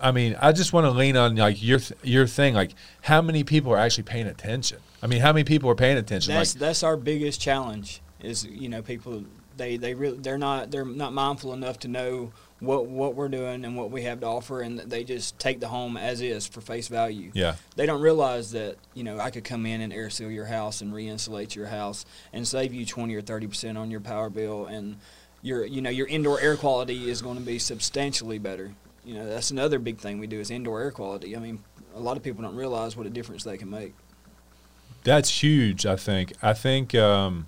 I 0.00 0.12
mean, 0.12 0.34
I 0.40 0.52
just 0.52 0.72
want 0.72 0.86
to 0.86 0.92
lean 0.92 1.18
on 1.18 1.36
like 1.36 1.62
your 1.62 1.78
th- 1.78 2.00
your 2.02 2.26
thing. 2.26 2.54
Like, 2.54 2.70
how 3.02 3.20
many 3.20 3.44
people 3.44 3.70
are 3.74 3.78
actually 3.78 4.04
paying 4.04 4.26
attention? 4.26 4.78
I 5.02 5.08
mean, 5.08 5.20
how 5.20 5.34
many 5.34 5.44
people 5.44 5.68
are 5.68 5.74
paying 5.74 5.98
attention? 5.98 6.32
That's 6.32 6.54
like, 6.54 6.60
that's 6.60 6.82
our 6.82 6.96
biggest 6.96 7.38
challenge. 7.38 8.00
Is 8.20 8.46
you 8.46 8.70
know 8.70 8.80
people 8.80 9.24
they 9.58 9.76
they 9.76 9.92
really 9.92 10.16
they're 10.16 10.38
not 10.38 10.70
they're 10.70 10.86
not 10.86 11.12
mindful 11.12 11.52
enough 11.52 11.78
to 11.80 11.88
know 11.88 12.32
what 12.60 12.86
what 12.86 13.14
we're 13.14 13.28
doing 13.28 13.64
and 13.64 13.76
what 13.76 13.90
we 13.90 14.02
have 14.02 14.20
to 14.20 14.26
offer, 14.26 14.60
and 14.62 14.78
they 14.80 15.04
just 15.04 15.38
take 15.38 15.60
the 15.60 15.68
home 15.68 15.96
as 15.96 16.20
is 16.20 16.46
for 16.46 16.60
face 16.60 16.88
value. 16.88 17.30
yeah, 17.34 17.54
They 17.76 17.86
don't 17.86 18.00
realize 18.00 18.50
that 18.52 18.76
you 18.94 19.04
know 19.04 19.18
I 19.20 19.30
could 19.30 19.44
come 19.44 19.64
in 19.66 19.80
and 19.80 19.92
air 19.92 20.10
seal 20.10 20.30
your 20.30 20.46
house 20.46 20.80
and 20.80 20.92
re-insulate 20.92 21.54
your 21.54 21.66
house 21.66 22.04
and 22.32 22.46
save 22.46 22.74
you 22.74 22.84
twenty 22.84 23.14
or 23.14 23.20
thirty 23.20 23.46
percent 23.46 23.78
on 23.78 23.90
your 23.90 24.00
power 24.00 24.28
bill, 24.28 24.66
and 24.66 24.96
your 25.42 25.64
you 25.64 25.80
know 25.80 25.90
your 25.90 26.08
indoor 26.08 26.40
air 26.40 26.56
quality 26.56 27.08
is 27.08 27.22
going 27.22 27.36
to 27.38 27.44
be 27.44 27.58
substantially 27.58 28.38
better. 28.38 28.72
You 29.04 29.14
know 29.14 29.26
that's 29.26 29.50
another 29.52 29.78
big 29.78 29.98
thing 29.98 30.18
we 30.18 30.26
do 30.26 30.40
is 30.40 30.50
indoor 30.50 30.80
air 30.80 30.90
quality. 30.90 31.36
I 31.36 31.38
mean, 31.38 31.62
a 31.94 32.00
lot 32.00 32.16
of 32.16 32.22
people 32.24 32.42
don't 32.42 32.56
realize 32.56 32.96
what 32.96 33.06
a 33.06 33.10
difference 33.10 33.44
they 33.44 33.56
can 33.56 33.70
make. 33.70 33.94
that's 35.04 35.42
huge. 35.42 35.86
I 35.86 35.94
think. 35.96 36.32
I 36.42 36.54
think. 36.54 36.94
Um, 36.94 37.46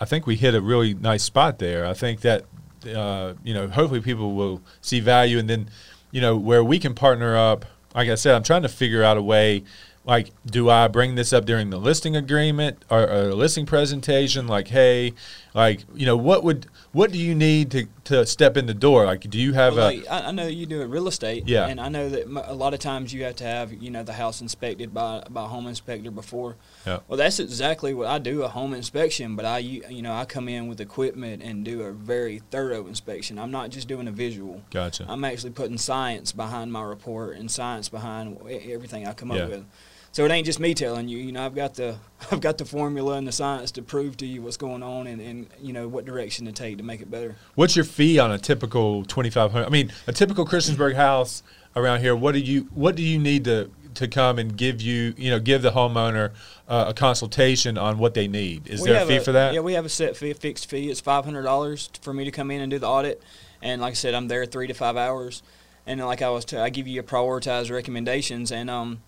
I 0.00 0.06
think 0.06 0.26
we 0.26 0.36
hit 0.36 0.54
a 0.54 0.62
really 0.62 0.94
nice 0.94 1.22
spot 1.22 1.58
there. 1.58 1.84
I 1.84 1.92
think 1.92 2.22
that 2.22 2.46
uh, 2.86 3.34
you 3.44 3.54
know, 3.54 3.68
hopefully 3.68 4.00
people 4.00 4.34
will 4.34 4.62
see 4.80 5.00
value, 5.00 5.38
and 5.38 5.48
then 5.48 5.68
you 6.10 6.20
know 6.20 6.36
where 6.36 6.64
we 6.64 6.78
can 6.78 6.94
partner 6.94 7.36
up. 7.36 7.64
Like 7.94 8.08
I 8.08 8.14
said, 8.14 8.34
I'm 8.34 8.42
trying 8.42 8.62
to 8.62 8.68
figure 8.68 9.02
out 9.02 9.16
a 9.16 9.22
way. 9.22 9.64
Like, 10.04 10.30
do 10.46 10.70
I 10.70 10.88
bring 10.88 11.14
this 11.14 11.32
up 11.32 11.44
during 11.44 11.68
the 11.68 11.76
listing 11.76 12.16
agreement 12.16 12.82
or, 12.90 13.02
or 13.02 13.28
a 13.28 13.34
listing 13.34 13.66
presentation? 13.66 14.46
Like, 14.46 14.68
hey, 14.68 15.12
Like, 15.54 15.80
you 15.94 16.06
know, 16.06 16.16
what 16.16 16.44
would 16.44 16.66
what 16.92 17.10
do 17.12 17.18
you 17.18 17.34
need 17.34 17.70
to, 17.72 17.86
to 18.04 18.24
step 18.26 18.56
in 18.56 18.66
the 18.66 18.74
door? 18.74 19.04
Like, 19.06 19.28
do 19.28 19.38
you 19.38 19.52
have 19.52 19.74
Well, 19.76 19.88
a 19.88 19.96
like, 19.96 20.06
I, 20.10 20.28
I 20.28 20.30
know 20.30 20.46
you 20.46 20.66
do 20.66 20.80
it 20.80 20.86
real 20.86 21.08
estate. 21.08 21.48
Yeah. 21.48 21.66
And 21.66 21.80
I 21.80 21.88
know 21.88 22.08
that 22.08 22.26
a 22.48 22.54
lot 22.54 22.72
of 22.74 22.80
times 22.80 23.12
you 23.12 23.24
have 23.24 23.36
to 23.36 23.44
have 23.44 23.72
you 23.72 23.90
know 23.90 24.02
the 24.02 24.12
house 24.12 24.40
inspected 24.40 24.94
by 24.94 25.24
by 25.28 25.44
a 25.44 25.46
home 25.46 25.66
inspector 25.66 26.10
before. 26.10 26.56
Yeah. 26.86 27.00
Well, 27.08 27.16
that's 27.18 27.40
exactly 27.40 27.94
what 27.94 28.06
I 28.06 28.18
do 28.18 28.42
a 28.42 28.48
home 28.48 28.74
inspection, 28.74 29.34
but 29.36 29.44
i 29.44 29.58
you 29.58 30.02
know 30.02 30.12
I 30.12 30.24
come 30.24 30.48
in 30.48 30.68
with 30.68 30.80
equipment 30.80 31.42
and 31.42 31.64
do 31.64 31.82
a 31.82 31.92
very 31.92 32.42
thorough 32.50 32.86
inspection. 32.86 33.38
I'm 33.38 33.50
not 33.50 33.70
just 33.70 33.88
doing 33.88 34.06
a 34.08 34.12
visual. 34.12 34.62
gotcha? 34.70 35.04
I'm 35.08 35.24
actually 35.24 35.50
putting 35.50 35.78
science 35.78 36.32
behind 36.32 36.72
my 36.72 36.82
report 36.82 37.36
and 37.36 37.50
science 37.50 37.88
behind 37.88 38.38
everything 38.48 39.06
I 39.06 39.12
come 39.14 39.30
Yeah. 39.32 39.42
up 39.44 39.50
with. 39.50 39.64
So 40.12 40.24
it 40.24 40.30
ain't 40.30 40.44
just 40.44 40.58
me 40.58 40.74
telling 40.74 41.08
you. 41.08 41.18
You 41.18 41.32
know, 41.32 41.44
I've 41.44 41.54
got 41.54 41.74
the 41.74 41.96
I've 42.30 42.40
got 42.40 42.58
the 42.58 42.64
formula 42.64 43.16
and 43.16 43.26
the 43.26 43.32
science 43.32 43.70
to 43.72 43.82
prove 43.82 44.16
to 44.18 44.26
you 44.26 44.42
what's 44.42 44.56
going 44.56 44.82
on 44.82 45.06
and, 45.06 45.20
and 45.20 45.46
you 45.60 45.72
know 45.72 45.88
what 45.88 46.04
direction 46.04 46.46
to 46.46 46.52
take 46.52 46.78
to 46.78 46.82
make 46.84 47.00
it 47.00 47.10
better. 47.10 47.36
What's 47.54 47.76
your 47.76 47.84
fee 47.84 48.18
on 48.18 48.32
a 48.32 48.38
typical 48.38 49.04
twenty 49.04 49.30
five 49.30 49.52
hundred? 49.52 49.66
I 49.66 49.70
mean, 49.70 49.92
a 50.06 50.12
typical 50.12 50.44
Christiansburg 50.44 50.94
house 50.94 51.42
around 51.76 52.00
here. 52.00 52.16
What 52.16 52.32
do 52.32 52.40
you 52.40 52.68
what 52.74 52.96
do 52.96 53.02
you 53.02 53.18
need 53.18 53.44
to 53.44 53.70
to 53.94 54.06
come 54.06 54.38
and 54.38 54.56
give 54.56 54.80
you 54.80 55.14
you 55.16 55.30
know 55.30 55.40
give 55.40 55.62
the 55.62 55.72
homeowner 55.72 56.32
uh, 56.68 56.86
a 56.88 56.94
consultation 56.94 57.78
on 57.78 57.98
what 57.98 58.14
they 58.14 58.28
need? 58.28 58.68
Is 58.68 58.82
We 58.82 58.90
there 58.90 59.04
a 59.04 59.06
fee 59.06 59.18
for 59.20 59.32
that? 59.32 59.54
Yeah, 59.54 59.60
we 59.60 59.74
have 59.74 59.84
a 59.84 59.88
set 59.88 60.16
fee, 60.16 60.30
a 60.30 60.34
fixed 60.34 60.68
fee. 60.68 60.90
It's 60.90 61.00
five 61.00 61.24
hundred 61.24 61.42
dollars 61.42 61.88
for 62.02 62.12
me 62.12 62.24
to 62.24 62.30
come 62.30 62.50
in 62.50 62.60
and 62.60 62.70
do 62.70 62.78
the 62.78 62.88
audit. 62.88 63.22
And 63.62 63.80
like 63.80 63.92
I 63.92 63.94
said, 63.94 64.14
I'm 64.14 64.28
there 64.28 64.46
three 64.46 64.66
to 64.66 64.74
five 64.74 64.96
hours. 64.96 65.42
And 65.86 66.00
like 66.00 66.22
I 66.22 66.30
was, 66.30 66.44
t- 66.44 66.56
I 66.56 66.70
give 66.70 66.86
you 66.86 67.00
a 67.00 67.02
prioritized 67.02 67.70
recommendations. 67.70 68.52
And 68.52 68.70
um, 68.70 69.00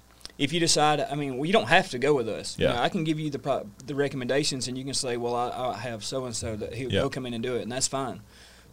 if 0.42 0.52
you 0.52 0.61
decide, 0.61 1.00
I 1.00 1.14
mean, 1.14 1.37
well, 1.37 1.46
you 1.46 1.52
don't 1.52 1.68
have 1.68 1.88
to 1.90 1.99
go 1.99 2.14
with 2.14 2.28
us. 2.28 2.58
You 2.58 2.66
Yeah. 2.66 2.72
know, 2.75 2.80
I 2.82 2.88
can 2.88 3.04
give 3.04 3.18
you 3.20 3.30
the 3.30 3.38
pro- 3.38 3.66
the 3.87 3.94
recommendations, 3.94 4.66
and 4.68 4.76
you 4.76 4.84
can 4.84 4.94
say, 4.94 5.16
well, 5.16 5.34
I, 5.37 5.49
I 5.75 5.78
have 5.78 6.04
so 6.04 6.25
and 6.25 6.34
so 6.34 6.56
that 6.56 6.75
he'll 6.75 6.92
Yeah. 6.92 7.02
go 7.02 7.11
come 7.11 7.26
in 7.26 7.34
and 7.34 7.42
do 7.42 7.54
it, 7.56 7.62
and 7.62 7.70
that's 7.70 7.88
fine. 7.88 8.20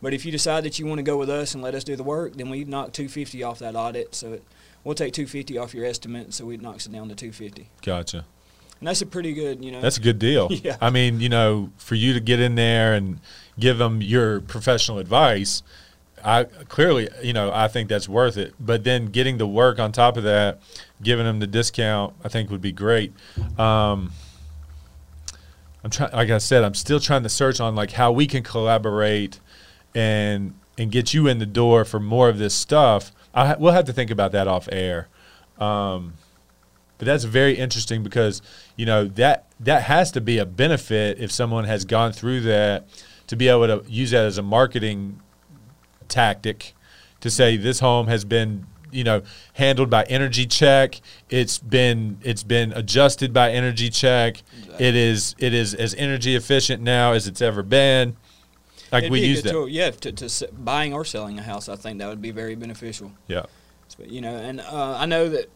But 0.01 0.13
if 0.13 0.25
you 0.25 0.31
decide 0.31 0.63
that 0.63 0.79
you 0.79 0.85
want 0.85 0.99
to 0.99 1.03
go 1.03 1.17
with 1.17 1.29
us 1.29 1.53
and 1.53 1.61
let 1.63 1.75
us 1.75 1.83
do 1.83 1.95
the 1.95 2.03
work, 2.03 2.35
then 2.35 2.49
we 2.49 2.63
knock 2.63 2.93
two 2.93 3.09
fifty 3.09 3.43
off 3.43 3.59
that 3.59 3.75
audit. 3.75 4.15
So 4.15 4.33
it, 4.33 4.43
we'll 4.83 4.95
take 4.95 5.13
two 5.13 5.27
fifty 5.27 5.57
off 5.57 5.73
your 5.73 5.85
estimate, 5.85 6.33
so 6.33 6.49
it 6.51 6.61
knocks 6.61 6.85
it 6.88 6.91
down 6.93 7.09
to 7.09 7.15
two 7.15 7.31
fifty. 7.31 7.69
Gotcha. 7.83 8.25
And 8.79 8.88
that's 8.88 9.01
a 9.01 9.05
pretty 9.05 9.33
good, 9.33 9.63
you 9.63 9.71
know. 9.73 9.81
That's 9.81 9.97
a 9.97 10.01
good 10.01 10.19
deal. 10.19 10.47
Yeah. 10.63 10.77
I 10.79 10.89
mean, 10.89 11.19
you 11.19 11.27
know, 11.29 11.69
for 11.77 11.95
you 11.95 12.13
to 12.13 12.21
get 12.21 12.39
in 12.39 12.55
there 12.55 12.93
and 12.93 13.19
give 13.59 13.77
them 13.77 14.01
your 14.01 14.39
professional 14.39 14.99
advice, 14.99 15.63
I 16.23 16.45
clearly, 16.69 17.09
you 17.21 17.33
know, 17.33 17.51
I 17.53 17.67
think 17.67 17.89
that's 17.89 18.07
worth 18.07 18.38
it. 18.38 18.53
But 18.59 18.85
then 18.85 19.07
getting 19.07 19.38
the 19.38 19.47
work 19.47 19.79
on 19.79 19.91
top 19.91 20.15
of 20.17 20.23
that, 20.23 20.59
giving 21.01 21.25
them 21.25 21.39
the 21.39 21.47
discount, 21.47 22.13
I 22.23 22.27
think 22.27 22.49
would 22.49 22.61
be 22.61 22.71
great. 22.71 23.13
Um, 23.57 24.11
I'm 25.83 25.89
trying, 25.89 26.11
like 26.11 26.29
I 26.29 26.39
said, 26.39 26.63
I'm 26.63 26.73
still 26.73 26.99
trying 26.99 27.23
to 27.23 27.29
search 27.29 27.59
on 27.59 27.75
like 27.75 27.91
how 27.91 28.11
we 28.11 28.27
can 28.27 28.43
collaborate 28.43 29.39
and 29.95 30.53
and 30.77 30.91
get 30.91 31.13
you 31.13 31.27
in 31.27 31.39
the 31.39 31.45
door 31.45 31.85
for 31.85 31.99
more 31.99 32.29
of 32.29 32.37
this 32.37 32.53
stuff. 32.53 33.11
I 33.33 33.55
we'll 33.55 33.73
have 33.73 33.85
to 33.85 33.93
think 33.93 34.11
about 34.11 34.31
that 34.33 34.47
off 34.47 34.67
air. 34.71 35.07
Um, 35.57 36.13
but 36.97 37.05
that's 37.05 37.23
very 37.23 37.57
interesting 37.57 38.03
because 38.03 38.41
you 38.75 38.85
know 38.85 39.05
that 39.05 39.45
that 39.59 39.83
has 39.83 40.11
to 40.11 40.21
be 40.21 40.37
a 40.37 40.45
benefit 40.45 41.17
if 41.19 41.31
someone 41.31 41.63
has 41.63 41.85
gone 41.85 42.11
through 42.11 42.41
that 42.41 42.87
to 43.27 43.35
be 43.35 43.47
able 43.47 43.67
to 43.67 43.89
use 43.89 44.11
that 44.11 44.25
as 44.25 44.37
a 44.37 44.41
marketing 44.41 45.21
tactic 46.07 46.73
to 47.21 47.29
say 47.29 47.55
this 47.55 47.79
home 47.79 48.07
has 48.07 48.25
been 48.25 48.65
you 48.91 49.03
know 49.03 49.22
handled 49.53 49.89
by 49.89 50.03
energy 50.03 50.46
check 50.46 51.00
it's 51.29 51.58
been 51.58 52.17
it's 52.24 52.43
been 52.43 52.72
adjusted 52.74 53.34
by 53.34 53.51
energy 53.51 53.89
check 53.89 54.41
it 54.79 54.96
is 54.96 55.36
it 55.38 55.53
is 55.53 55.74
as 55.74 55.93
energy 55.96 56.36
efficient 56.36 56.81
now 56.81 57.13
as 57.13 57.27
it's 57.27 57.41
ever 57.41 57.63
been 57.63 58.15
like 58.91 59.03
It'd 59.03 59.12
we 59.12 59.22
be 59.22 59.27
use 59.27 59.43
that 59.43 59.51
tool. 59.51 59.69
Yeah, 59.69 59.91
to, 59.91 60.12
to 60.12 60.50
buying 60.53 60.93
or 60.93 61.05
selling 61.05 61.38
a 61.38 61.41
house, 61.41 61.69
I 61.69 61.75
think 61.75 62.00
that 62.00 62.08
would 62.08 62.22
be 62.22 62.31
very 62.31 62.55
beneficial. 62.55 63.12
yeah 63.27 63.46
But, 63.98 64.10
you 64.10 64.22
know, 64.22 64.36
and 64.36 64.62
uh, 64.62 64.98
I 64.98 65.05
know 65.05 65.29
that 65.29 65.50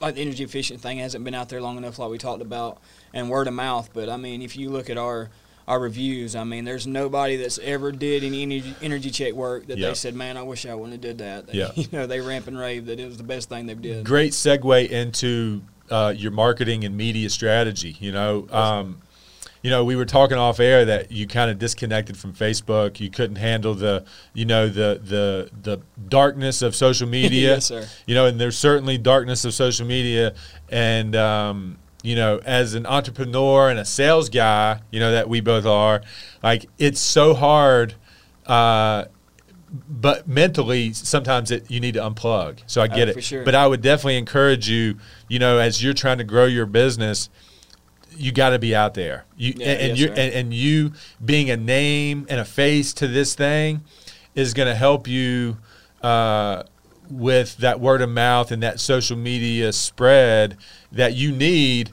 like 0.00 0.16
the 0.16 0.22
energy 0.22 0.44
efficient 0.44 0.80
thing 0.80 0.98
hasn't 0.98 1.24
been 1.24 1.34
out 1.34 1.48
there 1.48 1.62
long 1.62 1.76
enough, 1.76 1.98
like 1.98 2.10
we 2.10 2.18
talked 2.18 2.42
about, 2.42 2.78
and 3.12 3.30
word 3.30 3.46
of 3.46 3.54
mouth. 3.54 3.90
But 3.92 4.08
I 4.08 4.16
mean, 4.16 4.42
if 4.42 4.56
you 4.56 4.70
look 4.70 4.90
at 4.90 4.98
our 4.98 5.30
our 5.66 5.80
reviews, 5.80 6.36
I 6.36 6.44
mean, 6.44 6.64
there's 6.64 6.86
nobody 6.86 7.36
that's 7.36 7.58
ever 7.58 7.90
did 7.92 8.22
any 8.24 8.42
energy, 8.42 8.74
energy 8.82 9.10
check 9.10 9.32
work 9.32 9.66
that 9.68 9.78
they 9.78 9.94
said, 9.94 10.14
"Man, 10.14 10.36
I 10.36 10.42
wish 10.42 10.66
I 10.66 10.74
wouldn't 10.74 10.92
have 10.92 11.00
did 11.00 11.18
that." 11.18 11.46
They, 11.46 11.52
Yeah. 11.58 11.70
you 11.74 11.86
know, 11.92 12.06
they 12.06 12.20
ramp 12.20 12.46
and 12.48 12.58
rave 12.58 12.86
that 12.86 13.00
it 13.00 13.06
was 13.06 13.16
the 13.16 13.22
best 13.24 13.48
thing 13.48 13.66
they've 13.66 13.80
did. 13.80 14.04
great 14.04 14.32
segue 14.32 14.88
into 14.90 15.62
uh, 15.90 16.12
your 16.16 16.32
marketing 16.32 16.84
and 16.84 16.96
media 16.96 17.30
strategy. 17.30 17.96
You 17.98 18.12
know, 18.12 18.46
um, 18.50 19.00
you 19.62 19.70
know, 19.70 19.82
we 19.86 19.96
were 19.96 20.04
talking 20.04 20.36
off 20.36 20.60
air 20.60 20.84
that 20.84 21.10
you 21.10 21.26
kind 21.26 21.50
of 21.50 21.58
disconnected 21.58 22.18
from 22.18 22.34
Facebook. 22.34 23.00
You 23.00 23.08
couldn't 23.08 23.36
handle 23.36 23.74
the, 23.74 24.04
you 24.34 24.44
know, 24.44 24.68
the 24.68 25.00
the 25.02 25.50
the 25.62 25.80
darkness 26.08 26.60
of 26.60 26.76
social 26.76 27.08
media. 27.20 27.54
Yes, 27.54 27.64
sir. 27.66 27.86
You 28.06 28.14
know, 28.14 28.26
and 28.26 28.38
there's 28.38 28.58
certainly 28.58 28.98
darkness 28.98 29.46
of 29.46 29.54
social 29.54 29.86
media, 29.86 30.34
and 30.68 31.16
um, 31.16 31.78
you 32.04 32.14
know, 32.14 32.38
as 32.44 32.74
an 32.74 32.84
entrepreneur 32.86 33.70
and 33.70 33.78
a 33.78 33.84
sales 33.84 34.28
guy, 34.28 34.80
you 34.90 35.00
know 35.00 35.10
that 35.12 35.28
we 35.28 35.40
both 35.40 35.64
are, 35.66 36.02
like 36.42 36.66
it's 36.78 37.00
so 37.00 37.34
hard. 37.34 37.94
Uh, 38.46 39.06
but 39.88 40.28
mentally, 40.28 40.92
sometimes 40.92 41.50
it, 41.50 41.68
you 41.68 41.80
need 41.80 41.94
to 41.94 42.00
unplug. 42.00 42.58
So 42.66 42.80
I 42.82 42.86
get 42.86 43.08
Oh, 43.08 43.12
it. 43.12 43.24
sure. 43.24 43.42
But 43.42 43.54
I 43.56 43.66
would 43.66 43.80
definitely 43.80 44.18
encourage 44.18 44.68
you, 44.68 44.98
you 45.28 45.38
know, 45.40 45.58
as 45.58 45.82
you're 45.82 45.94
trying 45.94 46.18
to 46.18 46.24
grow 46.24 46.44
your 46.44 46.66
business, 46.66 47.28
you 48.16 48.30
got 48.30 48.50
to 48.50 48.58
be 48.60 48.76
out 48.76 48.94
there. 48.94 49.24
You 49.36 49.54
Yeah, 49.56 49.66
and, 49.70 49.80
and 49.80 49.98
yes, 49.98 49.98
you 49.98 50.08
and, 50.10 50.34
and 50.34 50.54
you 50.54 50.92
being 51.24 51.50
a 51.50 51.56
name 51.56 52.26
and 52.28 52.38
a 52.38 52.44
face 52.44 52.92
to 52.94 53.08
this 53.08 53.34
thing 53.34 53.82
is 54.36 54.54
going 54.54 54.68
to 54.68 54.74
help 54.76 55.08
you 55.08 55.56
uh, 56.02 56.62
with 57.18 57.56
that 57.58 57.80
word 57.80 58.02
of 58.02 58.10
mouth 58.10 58.50
and 58.50 58.62
that 58.62 58.80
social 58.80 59.16
media 59.16 59.72
spread 59.72 60.56
that 60.92 61.14
you 61.14 61.32
need 61.32 61.90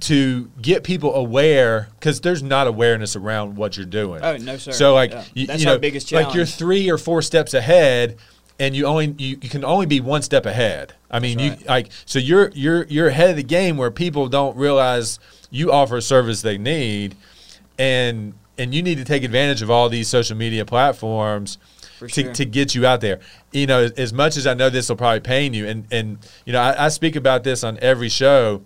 to 0.00 0.50
get 0.60 0.82
people 0.82 1.14
aware 1.14 1.88
because 1.98 2.20
there's 2.20 2.42
not 2.42 2.66
awareness 2.66 3.14
around 3.14 3.56
what 3.56 3.76
you're 3.76 3.86
doing. 3.86 4.20
Oh 4.22 4.36
no, 4.36 4.56
sir. 4.56 4.72
So 4.72 4.92
like 4.94 5.12
Yeah. 5.12 5.24
you, 5.34 5.46
that's 5.46 5.60
you 5.60 5.66
know, 5.66 5.78
biggest 5.78 6.08
challenge. 6.08 6.26
like 6.28 6.34
you're 6.34 6.46
three 6.46 6.90
or 6.90 6.98
four 6.98 7.22
steps 7.22 7.54
ahead, 7.54 8.16
and 8.58 8.74
you 8.74 8.86
only 8.86 9.14
you, 9.18 9.38
you 9.40 9.48
can 9.48 9.64
only 9.64 9.86
be 9.86 10.00
one 10.00 10.22
step 10.22 10.46
ahead. 10.46 10.94
I 11.10 11.20
mean, 11.20 11.38
That's 11.38 11.60
you 11.62 11.66
like 11.68 11.90
so 12.06 12.18
you're 12.18 12.50
you're 12.54 12.84
you're 12.86 13.08
ahead 13.08 13.30
of 13.30 13.36
the 13.36 13.44
game 13.44 13.76
where 13.76 13.90
people 13.92 14.28
don't 14.28 14.56
realize 14.56 15.20
you 15.50 15.70
offer 15.70 15.98
a 15.98 16.02
service 16.02 16.42
they 16.42 16.58
need, 16.58 17.14
and 17.78 18.34
and 18.58 18.74
you 18.74 18.82
need 18.82 18.98
to 18.98 19.04
take 19.04 19.22
advantage 19.22 19.62
of 19.62 19.70
all 19.70 19.88
these 19.88 20.08
social 20.08 20.36
media 20.36 20.64
platforms. 20.64 21.58
To, 22.00 22.08
sure. 22.08 22.32
to 22.32 22.44
get 22.44 22.74
you 22.74 22.86
out 22.86 23.00
there, 23.00 23.20
you 23.52 23.66
know, 23.66 23.88
as 23.96 24.12
much 24.12 24.36
as 24.36 24.46
I 24.46 24.54
know 24.54 24.68
this 24.68 24.88
will 24.88 24.96
probably 24.96 25.20
pain 25.20 25.54
you, 25.54 25.66
and 25.66 25.86
and 25.90 26.18
you 26.44 26.52
know, 26.52 26.60
I, 26.60 26.86
I 26.86 26.88
speak 26.88 27.16
about 27.16 27.44
this 27.44 27.64
on 27.64 27.78
every 27.80 28.08
show. 28.08 28.62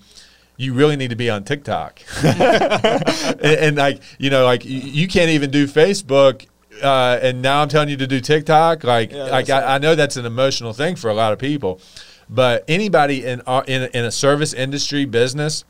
You 0.56 0.74
really 0.74 0.96
need 0.96 1.10
to 1.10 1.16
be 1.16 1.30
on 1.30 1.44
TikTok, 1.44 2.00
and, 2.24 3.42
and 3.42 3.76
like 3.76 4.02
you 4.18 4.30
know, 4.30 4.44
like 4.44 4.64
you, 4.64 4.80
you 4.80 5.08
can't 5.08 5.30
even 5.30 5.50
do 5.50 5.66
Facebook, 5.66 6.46
uh, 6.82 7.18
and 7.22 7.42
now 7.42 7.62
I'm 7.62 7.68
telling 7.68 7.90
you 7.90 7.96
to 7.98 8.06
do 8.06 8.20
TikTok. 8.20 8.82
Like, 8.82 9.12
Yeah, 9.12 9.24
like 9.24 9.50
I, 9.50 9.74
I 9.74 9.78
know 9.78 9.94
that's 9.94 10.16
an 10.16 10.26
emotional 10.26 10.72
thing 10.72 10.96
for 10.96 11.10
a 11.10 11.14
lot 11.14 11.32
of 11.32 11.38
people, 11.38 11.80
but 12.28 12.64
anybody 12.66 13.24
in 13.24 13.40
our, 13.42 13.64
in 13.66 13.82
in 13.94 14.04
a 14.04 14.10
service 14.10 14.52
industry 14.52 15.04
business 15.04 15.64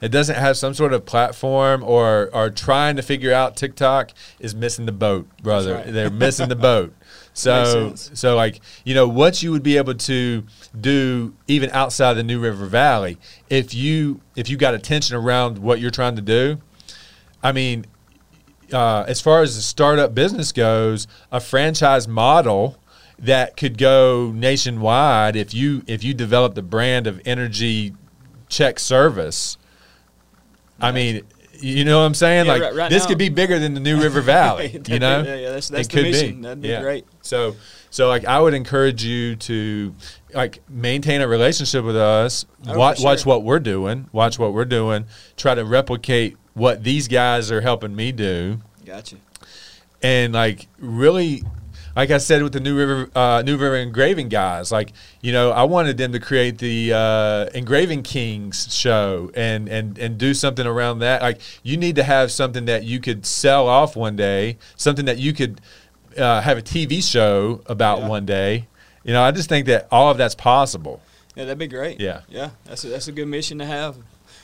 that 0.00 0.10
doesn't 0.10 0.36
have 0.36 0.56
some 0.56 0.74
sort 0.74 0.92
of 0.92 1.04
platform 1.04 1.82
or 1.84 2.30
are 2.32 2.50
trying 2.50 2.96
to 2.96 3.02
figure 3.02 3.32
out 3.32 3.56
TikTok 3.56 4.12
is 4.38 4.54
missing 4.54 4.86
the 4.86 4.92
boat, 4.92 5.28
brother. 5.42 5.74
right. 5.74 5.92
They're 5.92 6.10
missing 6.26 6.48
the 6.48 6.56
boat. 6.56 6.94
So, 7.32 7.94
so 7.94 8.36
like 8.36 8.60
you 8.84 8.94
know 8.94 9.08
what 9.08 9.42
you 9.42 9.52
would 9.52 9.62
be 9.62 9.76
able 9.76 9.94
to 9.94 10.44
do 10.78 11.34
even 11.46 11.70
outside 11.70 12.14
the 12.14 12.22
New 12.22 12.40
River 12.40 12.66
Valley 12.66 13.18
if 13.48 13.72
you 13.72 14.20
if 14.36 14.48
you 14.48 14.56
got 14.56 14.74
attention 14.74 15.16
around 15.16 15.58
what 15.58 15.80
you're 15.80 15.90
trying 15.90 16.16
to 16.16 16.22
do. 16.22 16.58
I 17.42 17.52
mean, 17.52 17.86
uh, 18.72 19.04
as 19.08 19.20
far 19.20 19.42
as 19.42 19.56
the 19.56 19.62
startup 19.62 20.14
business 20.14 20.52
goes, 20.52 21.06
a 21.32 21.40
franchise 21.40 22.06
model 22.06 22.76
that 23.18 23.56
could 23.56 23.76
go 23.76 24.32
nationwide 24.34 25.36
if 25.36 25.52
you 25.52 25.82
if 25.86 26.02
you 26.02 26.14
developed 26.14 26.56
a 26.58 26.62
brand 26.62 27.06
of 27.06 27.20
energy 27.24 27.94
check 28.48 28.78
service. 28.78 29.56
I 30.80 30.92
mean, 30.92 31.22
you 31.60 31.84
know 31.84 31.98
what 31.98 32.04
I'm 32.06 32.14
saying? 32.14 32.46
Yeah, 32.46 32.52
like 32.52 32.62
right- 32.62 32.74
right 32.74 32.90
this 32.90 33.02
now- 33.02 33.08
could 33.10 33.18
be 33.18 33.28
bigger 33.28 33.58
than 33.58 33.74
the 33.74 33.80
New 33.80 34.00
River 34.00 34.20
Valley. 34.20 34.80
You 34.88 34.98
know? 34.98 35.22
yeah, 35.22 35.34
yeah, 35.34 35.44
that's- 35.48 35.68
that's 35.68 35.88
it 35.88 35.90
the 35.90 35.96
could 35.96 36.10
mission. 36.10 36.36
be. 36.36 36.42
That'd 36.42 36.62
be 36.62 36.68
Yeah. 36.68 36.80
great. 36.82 37.04
So, 37.22 37.56
so 37.90 38.08
like 38.08 38.24
I 38.24 38.40
would 38.40 38.54
encourage 38.54 39.04
you 39.04 39.36
to 39.36 39.94
like 40.32 40.60
maintain 40.68 41.20
a 41.20 41.28
relationship 41.28 41.84
with 41.84 41.96
us. 41.96 42.46
Oh, 42.66 42.78
watch, 42.78 43.00
watch 43.02 43.26
what 43.26 43.42
we're 43.42 43.58
doing. 43.60 44.08
Watch 44.12 44.38
what 44.38 44.52
we're 44.54 44.64
doing. 44.64 45.04
Try 45.36 45.54
to 45.54 45.64
replicate 45.64 46.36
what 46.54 46.82
these 46.84 47.08
guys 47.08 47.50
are 47.52 47.60
helping 47.60 47.94
me 47.94 48.10
do 48.12 48.60
Gotcha. 48.84 49.16
and 50.02 50.32
like 50.32 50.66
really 50.78 51.42
like 51.96 52.10
I 52.10 52.18
said 52.18 52.42
with 52.42 52.52
the 52.52 52.60
New 52.60 52.76
River 52.76 53.10
uh, 53.14 53.42
New 53.44 53.56
River 53.56 53.76
engraving 53.76 54.28
guys, 54.28 54.70
like 54.72 54.92
you 55.20 55.32
know, 55.32 55.50
I 55.50 55.64
wanted 55.64 55.96
them 55.98 56.12
to 56.12 56.20
create 56.20 56.58
the 56.58 56.92
uh, 56.92 57.46
engraving 57.56 58.02
kings 58.02 58.72
show 58.74 59.30
and 59.34 59.68
and 59.68 59.98
and 59.98 60.18
do 60.18 60.34
something 60.34 60.66
around 60.66 61.00
that. 61.00 61.22
Like 61.22 61.40
you 61.62 61.76
need 61.76 61.96
to 61.96 62.02
have 62.02 62.30
something 62.30 62.64
that 62.66 62.84
you 62.84 63.00
could 63.00 63.26
sell 63.26 63.66
off 63.68 63.96
one 63.96 64.16
day, 64.16 64.56
something 64.76 65.04
that 65.06 65.18
you 65.18 65.32
could 65.32 65.60
uh, 66.16 66.40
have 66.40 66.58
a 66.58 66.62
TV 66.62 67.02
show 67.02 67.62
about 67.66 68.00
Yeah. 68.00 68.08
one 68.08 68.26
day. 68.26 68.66
You 69.04 69.12
know, 69.12 69.22
I 69.22 69.30
just 69.30 69.48
think 69.48 69.66
that 69.66 69.88
all 69.90 70.10
of 70.10 70.18
that's 70.18 70.34
possible. 70.34 71.00
Yeah, 71.34 71.44
that'd 71.44 71.58
be 71.58 71.68
great. 71.68 72.00
Yeah. 72.00 72.22
yeah, 72.28 72.50
that's 72.64 72.84
a, 72.84 72.88
that's 72.88 73.08
a 73.08 73.12
good 73.12 73.26
mission 73.28 73.58
to 73.58 73.64
have. 73.64 73.96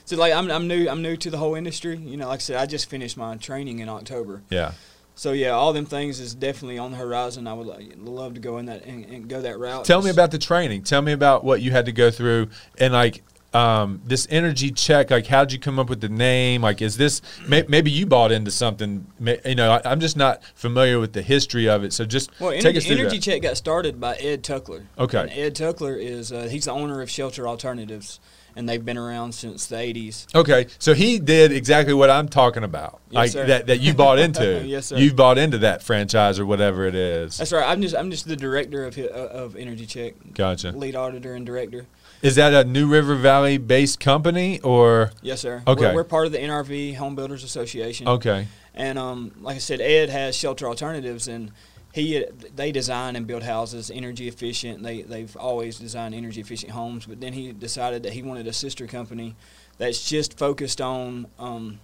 So 0.07 0.17
like 0.17 0.33
I'm, 0.33 0.51
I'm 0.51 0.67
new 0.69 0.89
I'm 0.89 1.03
new 1.03 1.17
to 1.17 1.31
the 1.31 1.37
whole 1.37 1.55
industry. 1.57 1.97
You 1.99 2.17
know, 2.17 2.29
like 2.29 2.39
I 2.39 2.41
said, 2.41 2.57
I 2.57 2.67
just 2.67 2.89
finished 2.89 3.17
my 3.17 3.37
training 3.37 3.81
in 3.81 3.89
October. 3.89 4.43
Yeah. 4.49 4.73
So 5.17 5.33
yeah, 5.33 5.51
all 5.51 5.73
them 5.73 5.87
things 5.87 6.21
is 6.21 6.35
definitely 6.35 6.79
on 6.79 6.91
the 6.91 6.99
horizon. 6.99 7.47
I 7.47 7.55
would 7.55 7.99
love 7.99 8.35
to 8.35 8.41
go 8.41 8.59
in 8.59 8.67
that 8.67 8.85
and, 8.85 9.05
and 9.07 9.29
go 9.29 9.41
that 9.41 9.59
route. 9.59 9.87
Tell 9.87 10.03
me 10.03 10.11
about 10.11 10.31
the 10.31 10.39
training. 10.39 10.83
Tell 10.83 11.01
me 11.01 11.13
about 11.13 11.43
what 11.43 11.63
you 11.63 11.71
had 11.71 11.87
to 11.87 11.93
go 11.93 12.11
through 12.11 12.51
and 12.79 12.93
like 12.93 13.23
um, 13.55 14.03
this 14.05 14.27
energy 14.31 14.71
check. 14.71 15.11
Like, 15.11 15.27
how'd 15.27 15.53
you 15.53 15.59
come 15.59 15.79
up 15.79 15.89
with 15.89 16.03
the 16.03 16.11
name? 16.11 16.61
Like, 16.61 16.83
is 16.83 16.99
this 16.99 17.23
may, 17.49 17.65
maybe 17.67 17.91
you 17.91 18.05
bought 18.05 18.31
into 18.31 18.51
something? 18.51 19.07
May, 19.19 19.41
you 19.47 19.55
know, 19.55 19.73
I, 19.73 19.91
I'm 19.91 20.01
just 20.01 20.19
not 20.19 20.45
familiar 20.55 21.01
with 21.01 21.15
the 21.15 21.23
history 21.23 21.67
of 21.67 21.83
it. 21.83 21.95
So 21.95 22.05
just 22.05 22.31
Well, 22.39 22.51
take 22.51 22.65
Energy, 22.65 22.79
us 22.79 22.87
through 22.87 22.97
Energy. 22.97 23.19
Check 23.19 23.43
got 23.43 23.57
started 23.57 23.99
by 23.99 24.17
Ed 24.17 24.45
Tuckler. 24.45 24.87
Okay. 24.99 25.21
And 25.21 25.31
Ed 25.31 25.55
Tuckler 25.55 25.97
is 25.97 26.31
uh, 26.31 26.49
he's 26.51 26.67
the 26.67 26.73
owner 26.73 27.01
of 27.01 27.11
Shelter 27.11 27.49
Alternatives, 27.49 28.21
and 28.57 28.69
they've 28.69 28.85
been 28.85 28.99
around 28.99 29.33
since 29.33 29.67
the 29.67 29.77
'80s. 29.77 30.35
Okay, 30.35 30.67
so 30.79 30.95
he 30.95 31.19
did 31.21 31.53
exactly 31.53 31.95
what 31.95 32.11
I'm 32.11 32.27
talking 32.29 32.65
about, 32.65 33.01
Yes, 33.11 33.15
like 33.17 33.31
sir. 33.31 33.47
that 33.47 33.67
that 33.69 33.79
you 33.81 33.95
bought 33.95 34.19
into. 34.19 34.63
Yes, 34.67 34.87
sir. 34.87 34.97
You 34.97 35.13
bought 35.15 35.39
into 35.39 35.59
that 35.59 35.83
franchise 35.83 36.39
or 36.41 36.47
whatever 36.47 36.87
it 36.87 36.95
is. 36.95 37.39
That's 37.39 37.53
right. 37.53 37.69
I'm 37.69 37.81
just 37.83 37.95
I'm 37.95 38.11
just 38.11 38.27
the 38.27 38.37
director 38.37 38.85
of 38.85 38.99
uh, 38.99 39.03
of 39.05 39.55
Energy 39.57 39.87
Check, 39.87 40.15
Gotcha. 40.35 40.73
lead 40.73 40.97
auditor 40.97 41.35
and 41.35 41.47
director. 41.47 41.87
Is 42.23 42.35
that 42.37 42.55
a 42.55 42.65
New 42.69 42.89
River 42.89 43.15
Valley 43.15 43.59
based 43.59 44.01
company 44.01 44.59
or 44.61 45.11
Yes, 45.23 45.41
sir. 45.43 45.63
Okay. 45.67 45.83
We're, 45.89 45.97
we're 45.97 46.05
part 46.05 46.27
of 46.27 46.33
the 46.33 46.39
NRV 46.39 46.97
Home 46.97 47.15
Builders 47.15 47.45
Association. 47.45 48.09
okay? 48.09 48.49
And 48.75 48.99
um, 48.99 49.33
like 49.41 49.57
I 49.57 49.59
said, 49.59 49.81
Ed 49.81 50.09
has 50.11 50.35
Shelter 50.35 50.67
Alternatives, 50.67 51.29
and 51.29 51.53
he 51.97 52.27
they 52.55 52.73
design 52.73 53.17
and 53.17 53.27
build 53.27 53.43
houses 53.43 53.91
energy 53.93 54.29
efficient. 54.29 54.83
They 54.83 55.01
they've 55.01 55.35
always 55.37 55.79
designed 55.79 56.15
energy 56.15 56.43
efficient 56.43 56.73
homes, 56.73 57.07
but 57.07 57.23
then 57.23 57.33
he 57.33 57.53
decided 57.53 58.03
that 58.03 58.13
he 58.13 58.23
wanted 58.23 58.47
a 58.47 58.53
sister 58.53 58.87
company 58.87 59.35
that's 59.79 60.07
just 60.07 60.39
focused 60.39 60.83
on 60.83 61.27
um, 61.39 61.81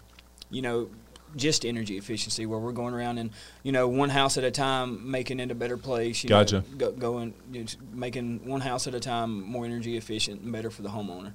you 0.50 0.61
know 0.61 0.90
just 1.35 1.64
energy 1.64 1.97
efficiency, 1.97 2.45
where 2.45 2.59
we're 2.59 2.73
going 2.73 2.92
around 2.92 3.16
and 3.16 3.31
you 3.62 3.73
know 3.73 3.88
one 3.88 4.11
house 4.11 4.37
at 4.37 4.45
a 4.45 4.50
time, 4.50 5.11
making 5.11 5.40
it 5.40 5.50
a 5.50 5.54
better 5.54 5.78
place. 5.78 6.23
You 6.23 6.28
Gotcha. 6.28 6.57
Know, 6.57 6.76
go, 6.76 6.92
going 6.92 7.33
you 7.50 7.61
know, 7.62 7.66
making 7.95 8.47
one 8.47 8.61
house 8.61 8.87
at 8.87 8.95
a 8.95 9.00
time 9.00 9.42
more 9.42 9.64
energy 9.64 9.97
efficient 9.97 10.42
and 10.42 10.52
better 10.52 10.71
for 10.71 10.83
the 10.83 10.90
homeowner. 10.90 11.33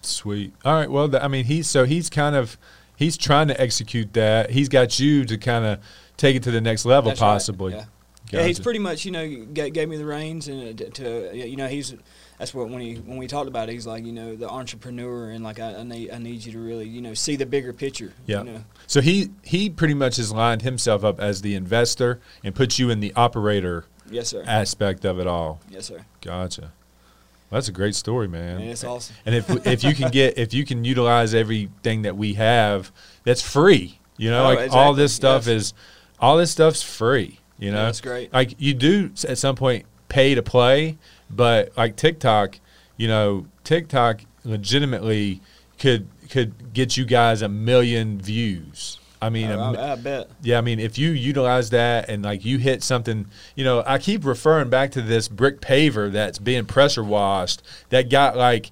Sweet. 0.00 0.54
All 0.64 0.72
right. 0.72 0.90
Well, 0.90 1.14
I 1.22 1.28
mean, 1.28 1.44
he's 1.44 1.68
so 1.68 1.84
he's 1.84 2.08
kind 2.08 2.34
of 2.34 2.56
he's 2.96 3.18
trying 3.18 3.48
to 3.48 3.60
execute 3.60 4.14
that. 4.14 4.52
He's 4.52 4.70
got 4.70 4.98
you 4.98 5.26
to 5.26 5.36
kind 5.36 5.66
of 5.66 5.80
take 6.20 6.36
it 6.36 6.42
to 6.44 6.50
the 6.50 6.60
next 6.60 6.84
level, 6.84 7.10
That's 7.10 7.20
right, 7.20 7.26
possibly. 7.28 7.72
Yeah. 7.74 7.84
Yeah, 8.32 8.46
he's 8.46 8.60
pretty 8.60 8.78
much 8.78 9.04
you 9.04 9.10
know 9.10 9.26
gave, 9.52 9.72
gave 9.72 9.88
me 9.88 9.96
the 9.96 10.06
reins 10.06 10.46
and 10.46 10.80
uh, 10.80 10.84
to 10.94 11.36
you 11.36 11.56
know 11.56 11.66
he's 11.66 11.92
that's 12.38 12.54
what 12.54 12.68
when 12.68 12.80
he 12.80 12.94
when 12.94 13.16
we 13.18 13.26
talked 13.26 13.48
about 13.48 13.68
it 13.68 13.72
he's 13.72 13.88
like 13.88 14.04
you 14.04 14.12
know 14.12 14.36
the 14.36 14.48
entrepreneur 14.48 15.30
and 15.30 15.42
like 15.42 15.58
I, 15.58 15.74
I 15.74 15.82
need 15.82 16.12
I 16.12 16.18
need 16.18 16.44
you 16.44 16.52
to 16.52 16.60
really 16.60 16.86
you 16.86 17.00
know 17.00 17.12
see 17.12 17.34
the 17.34 17.44
bigger 17.46 17.72
picture. 17.72 18.12
Yeah. 18.26 18.44
You 18.44 18.52
know? 18.52 18.64
So 18.86 19.00
he 19.00 19.30
he 19.42 19.68
pretty 19.68 19.94
much 19.94 20.16
has 20.18 20.30
lined 20.30 20.62
himself 20.62 21.02
up 21.02 21.18
as 21.18 21.42
the 21.42 21.56
investor 21.56 22.20
and 22.44 22.54
put 22.54 22.78
you 22.78 22.88
in 22.90 23.00
the 23.00 23.12
operator 23.16 23.86
Yes 24.08 24.28
sir. 24.28 24.44
aspect 24.46 25.04
of 25.04 25.18
it 25.18 25.26
all. 25.26 25.58
yes 25.68 25.86
sir. 25.86 26.04
Gotcha. 26.20 26.60
Well, 27.50 27.58
that's 27.58 27.66
a 27.68 27.72
great 27.72 27.96
story, 27.96 28.28
man. 28.28 28.58
Man, 28.58 28.68
it's 28.68 28.84
awesome. 28.84 29.16
And 29.26 29.34
if 29.34 29.66
if 29.66 29.82
you 29.82 29.92
can 29.92 30.12
get 30.12 30.38
if 30.44 30.54
you 30.54 30.64
can 30.64 30.84
utilize 30.84 31.34
everything 31.34 32.02
that 32.02 32.16
we 32.16 32.34
have, 32.34 32.92
that's 33.24 33.42
free. 33.42 33.98
You 34.18 34.30
know, 34.30 34.44
Oh, 34.48 34.54
like 34.54 34.70
all 34.72 34.94
this 34.94 35.12
stuff 35.12 35.48
Yes. 35.48 35.56
is 35.56 35.74
all 36.20 36.36
this 36.36 36.50
stuff's 36.50 36.82
free. 36.82 37.38
You 37.58 37.70
know, 37.72 37.84
that's 37.84 38.00
great. 38.00 38.32
Like 38.32 38.54
you 38.58 38.74
do 38.74 39.10
at 39.28 39.38
some 39.38 39.54
point 39.56 39.84
pay 40.08 40.34
to 40.34 40.42
play, 40.42 40.96
but 41.28 41.76
like 41.76 41.96
TikTok, 41.96 42.58
you 42.96 43.08
know, 43.08 43.46
TikTok 43.64 44.22
legitimately 44.44 45.40
could 45.78 46.06
could 46.30 46.72
get 46.72 46.96
you 46.96 47.04
guys 47.04 47.42
a 47.42 47.48
million 47.48 48.20
views. 48.20 48.98
I 49.22 49.28
mean, 49.28 49.50
Oh, 49.50 49.74
I, 49.74 49.92
I 49.92 49.96
bet. 49.96 50.30
yeah, 50.42 50.56
I 50.56 50.60
mean, 50.62 50.80
if 50.80 50.96
you 50.96 51.10
utilize 51.10 51.68
that 51.70 52.08
and 52.08 52.22
like 52.24 52.44
you 52.44 52.56
hit 52.56 52.82
something, 52.82 53.26
you 53.54 53.64
know, 53.64 53.82
I 53.86 53.98
keep 53.98 54.24
referring 54.24 54.70
back 54.70 54.92
to 54.92 55.02
this 55.02 55.28
brick 55.28 55.60
paver 55.60 56.10
that's 56.10 56.38
being 56.38 56.64
pressure 56.64 57.04
washed 57.04 57.62
that 57.90 58.08
got 58.08 58.36
like 58.36 58.70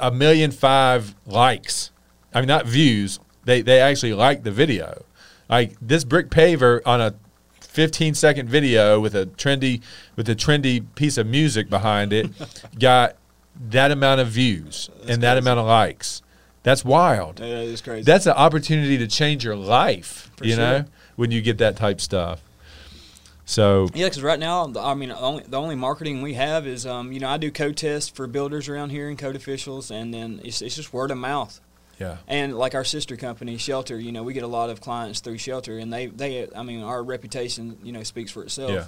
a 0.00 0.10
million 0.10 0.50
five 0.50 1.14
likes. 1.26 1.90
I 2.34 2.40
mean, 2.40 2.48
not 2.48 2.66
views. 2.66 3.18
They 3.44 3.62
they 3.62 3.80
actually 3.80 4.12
liked 4.12 4.44
the 4.44 4.50
video. 4.52 5.04
Like 5.52 5.74
this 5.82 6.02
brick 6.04 6.30
paver 6.30 6.80
on 6.86 7.02
a 7.02 7.14
15 7.60 8.14
second 8.14 8.48
video 8.48 8.98
with 8.98 9.14
a 9.14 9.26
trendy 9.26 9.82
with 10.16 10.26
a 10.30 10.34
trendy 10.34 10.82
piece 10.94 11.18
of 11.18 11.26
music 11.26 11.68
behind 11.68 12.10
it 12.14 12.30
got 12.78 13.16
that 13.68 13.90
amount 13.90 14.22
of 14.22 14.28
views 14.28 14.88
and 15.06 15.22
that 15.22 15.36
amount 15.36 15.60
of 15.60 15.66
likes. 15.66 16.22
That's 16.62 16.86
wild 16.86 17.36
That 17.36 17.48
is 17.64 17.82
crazy. 17.82 18.02
that's 18.04 18.24
an 18.24 18.32
opportunity 18.32 18.96
to 18.96 19.06
change 19.06 19.44
your 19.44 19.56
life 19.56 20.30
For 20.36 20.46
you 20.46 20.56
know 20.56 20.86
when 21.16 21.30
you 21.30 21.42
get 21.42 21.58
that 21.58 21.76
type 21.76 22.00
stuff 22.00 22.40
so 23.44 23.88
Yeah, 23.92 24.06
because 24.06 24.22
right 24.22 24.38
now, 24.38 24.66
the- 24.68 24.80
I 24.80 24.94
mean, 24.94 25.10
the 25.10 25.18
only, 25.18 25.44
the 25.46 25.60
only 25.60 25.74
marketing 25.74 26.22
we 26.22 26.34
have 26.34 26.64
is, 26.66 26.86
um, 26.86 27.12
you 27.12 27.18
know, 27.20 27.28
I 27.28 27.36
do 27.36 27.50
code 27.50 27.76
tests 27.76 28.08
for 28.08 28.26
builders 28.28 28.68
around 28.68 28.90
here 28.90 29.08
and 29.08 29.18
code 29.18 29.34
officials, 29.34 29.90
and 29.90 30.14
then 30.14 30.40
it's, 30.44 30.62
it's 30.62 30.76
just 30.76 30.92
word 30.94 31.10
of 31.10 31.18
mouth. 31.18 31.60
Yeah 31.98 32.16
And 32.28 32.56
like 32.56 32.74
our 32.74 32.84
sister 32.84 33.16
company, 33.16 33.56
Shelter, 33.58 33.98
you 33.98 34.12
know, 34.12 34.22
we 34.22 34.32
get 34.32 34.42
a 34.42 34.48
lot 34.48 34.70
of 34.70 34.80
clients 34.80 35.20
through 35.20 35.38
Shelter, 35.38 35.78
and 35.78 35.92
they, 35.92 36.06
they, 36.06 36.48
I 36.54 36.62
mean, 36.62 36.82
our 36.82 37.02
reputation, 37.02 37.78
you 37.82 37.92
know, 37.92 38.02
speaks 38.02 38.30
for 38.30 38.42
itself. 38.44 38.70
yeah 38.72 38.86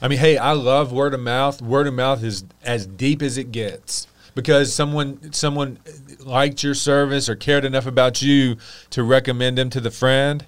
i 0.00 0.08
mean 0.08 0.18
hey 0.18 0.36
i 0.38 0.52
love 0.52 0.90
word 0.90 1.12
of 1.14 1.20
mouth 1.20 1.60
word 1.62 1.86
of 1.86 1.94
mouth 1.94 2.24
is 2.24 2.44
as 2.64 2.86
deep 2.86 3.20
as 3.22 3.36
it 3.38 3.52
gets 3.52 4.06
because 4.34 4.72
someone 4.74 5.32
someone 5.32 5.78
liked 6.20 6.62
your 6.64 6.74
service 6.74 7.28
or 7.28 7.36
cared 7.36 7.64
enough 7.64 7.86
about 7.86 8.20
you 8.22 8.56
to 8.90 9.04
recommend 9.04 9.56
them 9.58 9.68
to 9.70 9.80
the 9.80 9.90
friend 9.90 10.46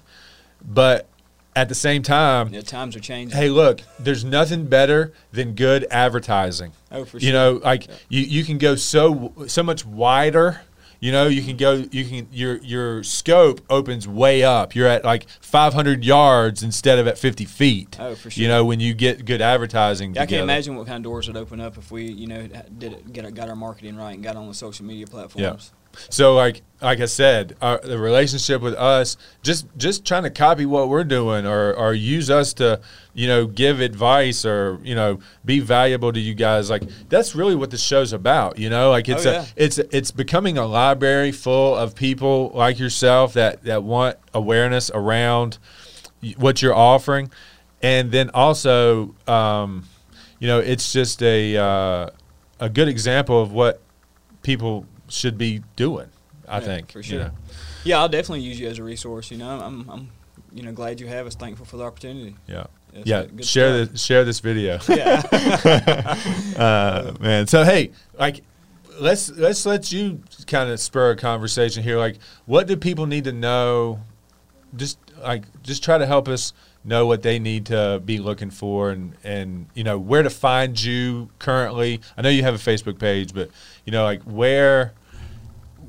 but 0.61 1.07
at 1.55 1.69
the 1.69 1.75
same 1.75 2.01
time 2.01 2.49
Yeah, 2.53 2.61
times 2.61 2.95
are 2.95 2.99
changing. 2.99 3.37
hey 3.37 3.49
look 3.49 3.81
there's 3.99 4.25
nothing 4.25 4.65
better 4.65 5.13
than 5.31 5.53
good 5.53 5.85
advertising 5.91 6.73
oh, 6.91 7.05
for 7.05 7.19
sure. 7.19 7.27
you 7.27 7.31
know 7.31 7.61
like 7.63 7.87
you, 8.09 8.21
you 8.23 8.43
can 8.43 8.57
go 8.57 8.75
so 8.75 9.31
so 9.47 9.61
much 9.63 9.85
wider 9.85 10.61
you 10.99 11.11
know 11.11 11.27
you 11.27 11.41
can 11.41 11.57
go 11.57 11.83
you 11.91 12.05
can 12.05 12.27
your 12.31 12.57
your 12.57 13.03
scope 13.03 13.61
opens 13.69 14.07
way 14.07 14.43
up 14.43 14.75
you're 14.75 14.87
at 14.87 15.03
like 15.03 15.27
500 15.41 16.03
yards 16.03 16.63
instead 16.63 16.99
of 16.99 17.07
at 17.07 17.17
50 17.17 17.45
feet 17.45 17.97
Oh, 17.99 18.15
for 18.15 18.29
sure. 18.29 18.41
you 18.41 18.47
know 18.47 18.63
when 18.65 18.79
you 18.79 18.93
get 18.93 19.25
good 19.25 19.41
advertising 19.41 20.15
Yeah, 20.15 20.23
I 20.23 20.25
can't 20.25 20.41
imagine 20.43 20.75
what 20.75 20.87
kind 20.87 20.97
of 20.97 21.03
doors 21.03 21.27
would 21.27 21.37
open 21.37 21.59
up 21.59 21.77
if 21.77 21.91
we, 21.91 22.05
you 22.05 22.27
know, 22.27 22.47
did 22.77 22.93
it, 22.93 23.11
get 23.13 23.33
got 23.33 23.49
our 23.49 23.55
marketing 23.55 23.95
right 23.95 24.13
and 24.15 24.23
got 24.23 24.35
on 24.35 24.47
the 24.47 24.53
social 24.53 24.85
media 24.85 25.05
platforms. 25.07 25.71
So 26.09 26.35
like 26.35 26.61
like 26.81 26.99
I 26.99 27.05
said, 27.05 27.55
our, 27.61 27.79
the 27.79 27.97
relationship 27.97 28.61
with 28.61 28.75
us, 28.75 29.17
just 29.41 29.65
just 29.77 30.05
trying 30.05 30.23
to 30.23 30.29
copy 30.29 30.65
what 30.65 30.89
we're 30.89 31.03
doing, 31.05 31.45
or 31.45 31.73
or 31.73 31.93
use 31.93 32.29
us 32.29 32.53
to, 32.55 32.79
you 33.13 33.27
know, 33.27 33.47
give 33.47 33.79
advice 33.79 34.45
or 34.45 34.79
you 34.83 34.93
know 34.93 35.19
be 35.43 35.59
valuable 35.59 36.11
to 36.13 36.19
you 36.19 36.33
guys. 36.35 36.69
Like 36.69 36.83
that's 37.09 37.33
really 37.33 37.55
what 37.55 37.71
the 37.71 37.77
show's 37.77 38.13
about. 38.13 38.59
You 38.59 38.69
know, 38.69 38.91
like 38.91 39.09
it's 39.09 39.25
Oh, 39.25 39.31
a 39.31 39.47
it's 39.55 39.77
it's 39.77 40.11
becoming 40.11 40.57
a 40.57 40.65
library 40.65 41.31
full 41.31 41.75
of 41.75 41.95
people 41.95 42.51
like 42.53 42.77
yourself 42.77 43.33
that 43.33 43.63
that 43.63 43.83
want 43.83 44.17
awareness 44.33 44.91
around 44.93 45.57
what 46.37 46.61
you're 46.61 46.75
offering, 46.75 47.31
and 47.81 48.11
then 48.11 48.29
also, 48.33 49.15
um, 49.27 49.85
you 50.39 50.47
know, 50.47 50.59
it's 50.59 50.91
just 50.91 51.23
a 51.23 51.55
uh, 51.57 52.09
a 52.59 52.69
good 52.69 52.89
example 52.89 53.41
of 53.41 53.51
what 53.53 53.81
people 54.43 54.85
should 55.09 55.37
be 55.37 55.61
doing. 55.75 56.07
I 56.47 56.59
Yeah, 56.59 56.65
think 56.65 56.91
for 56.91 56.99
you 56.99 57.03
sure. 57.03 57.19
know. 57.25 57.31
Yeah, 57.83 57.99
I'll 57.99 58.09
definitely 58.09 58.41
use 58.41 58.59
you 58.59 58.67
as 58.67 58.77
a 58.79 58.83
resource. 58.83 59.31
You 59.31 59.37
know, 59.37 59.49
I'm, 59.59 59.89
I'm, 59.89 60.09
you 60.53 60.63
know, 60.63 60.71
glad 60.71 60.99
you 60.99 61.07
have 61.07 61.25
us. 61.27 61.35
Thankful 61.35 61.65
for 61.65 61.77
the 61.77 61.83
opportunity. 61.83 62.35
Yeah, 62.47 62.65
It's 62.93 63.07
yeah. 63.07 63.23
share 63.41 63.83
stuff. 63.85 63.91
this 63.93 64.01
share 64.03 64.23
this 64.25 64.39
video, 64.39 64.79
Yeah. 64.89 65.23
uh, 66.57 67.13
man. 67.19 67.47
So 67.47 67.63
hey, 67.63 67.91
like, 68.17 68.41
let's 68.99 69.29
let's 69.31 69.65
let 69.65 69.91
you 69.91 70.21
kind 70.47 70.69
of 70.69 70.79
spur 70.79 71.11
a 71.11 71.15
conversation 71.15 71.83
here. 71.83 71.97
Like, 71.97 72.17
what 72.45 72.67
do 72.67 72.75
people 72.77 73.05
need 73.05 73.23
to 73.25 73.31
know? 73.31 73.99
Just 74.75 74.97
like 75.21 75.43
just 75.63 75.83
try 75.83 75.97
to 75.97 76.05
help 76.05 76.27
us 76.27 76.53
know 76.85 77.07
what 77.07 77.23
they 77.23 77.39
need 77.39 77.65
to 77.65 78.01
be 78.05 78.19
looking 78.19 78.51
for 78.51 78.91
and 78.91 79.13
and 79.23 79.65
you 79.73 79.83
know 79.83 79.97
where 79.97 80.23
to 80.23 80.29
find 80.29 80.81
you 80.81 81.29
currently. 81.39 81.99
I 82.17 82.21
know 82.21 82.29
you 82.29 82.43
have 82.43 82.53
a 82.55 82.57
Facebook 82.57 82.99
page, 82.99 83.33
but 83.33 83.49
you 83.85 83.91
know 83.91 84.03
like 84.03 84.21
where 84.23 84.93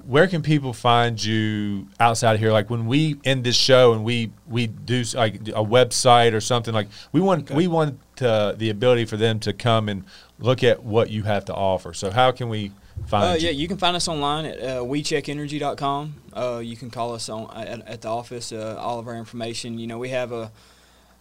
where 0.07 0.29
can 0.29 0.41
people 0.41 0.73
find 0.73 1.23
you 1.23 1.89
outside 1.99 2.35
of 2.35 2.41
here? 2.41 2.53
Like 2.53 2.71
when 2.71 2.87
we 2.87 3.17
end 3.25 3.43
this 3.45 3.57
show 3.57 3.93
and 3.93 4.05
we 4.05 4.31
we 4.47 4.69
do 4.69 5.03
like 5.15 5.35
a 5.49 5.65
website 5.65 6.33
or 6.33 6.41
something 6.41 6.73
like 6.73 6.89
we 7.13 7.21
want 7.21 7.51
we 7.51 7.67
want 7.67 7.99
to 8.17 8.55
the 8.57 8.71
ability 8.71 9.05
for 9.05 9.17
them 9.17 9.39
to 9.41 9.53
come 9.53 9.89
and 9.89 10.05
look 10.39 10.63
at 10.63 10.83
what 10.83 11.11
you 11.11 11.25
have 11.25 11.45
to 11.47 11.55
offer. 11.55 11.93
So 11.93 12.11
how 12.11 12.31
can 12.31 12.49
we 12.49 12.71
find 13.07 13.25
Uh, 13.25 13.35
you? 13.35 13.47
yeah, 13.47 13.51
you 13.51 13.67
can 13.69 13.79
find 13.79 13.97
us 13.97 14.07
online 14.09 14.47
at 14.47 14.59
uh, 14.61 14.65
WeCheckEnergy.com. 14.85 16.15
Uh, 16.33 16.61
you 16.63 16.77
can 16.77 16.91
call 16.91 17.13
us 17.15 17.29
on 17.29 17.51
at, 17.57 17.87
at 17.89 18.01
the 18.03 18.09
office. 18.09 18.53
Uh, 18.53 18.77
all 18.79 18.99
of 18.99 19.09
our 19.09 19.17
information. 19.17 19.79
You 19.79 19.87
know, 19.87 19.99
we 19.99 20.11
have 20.11 20.31
a 20.33 20.51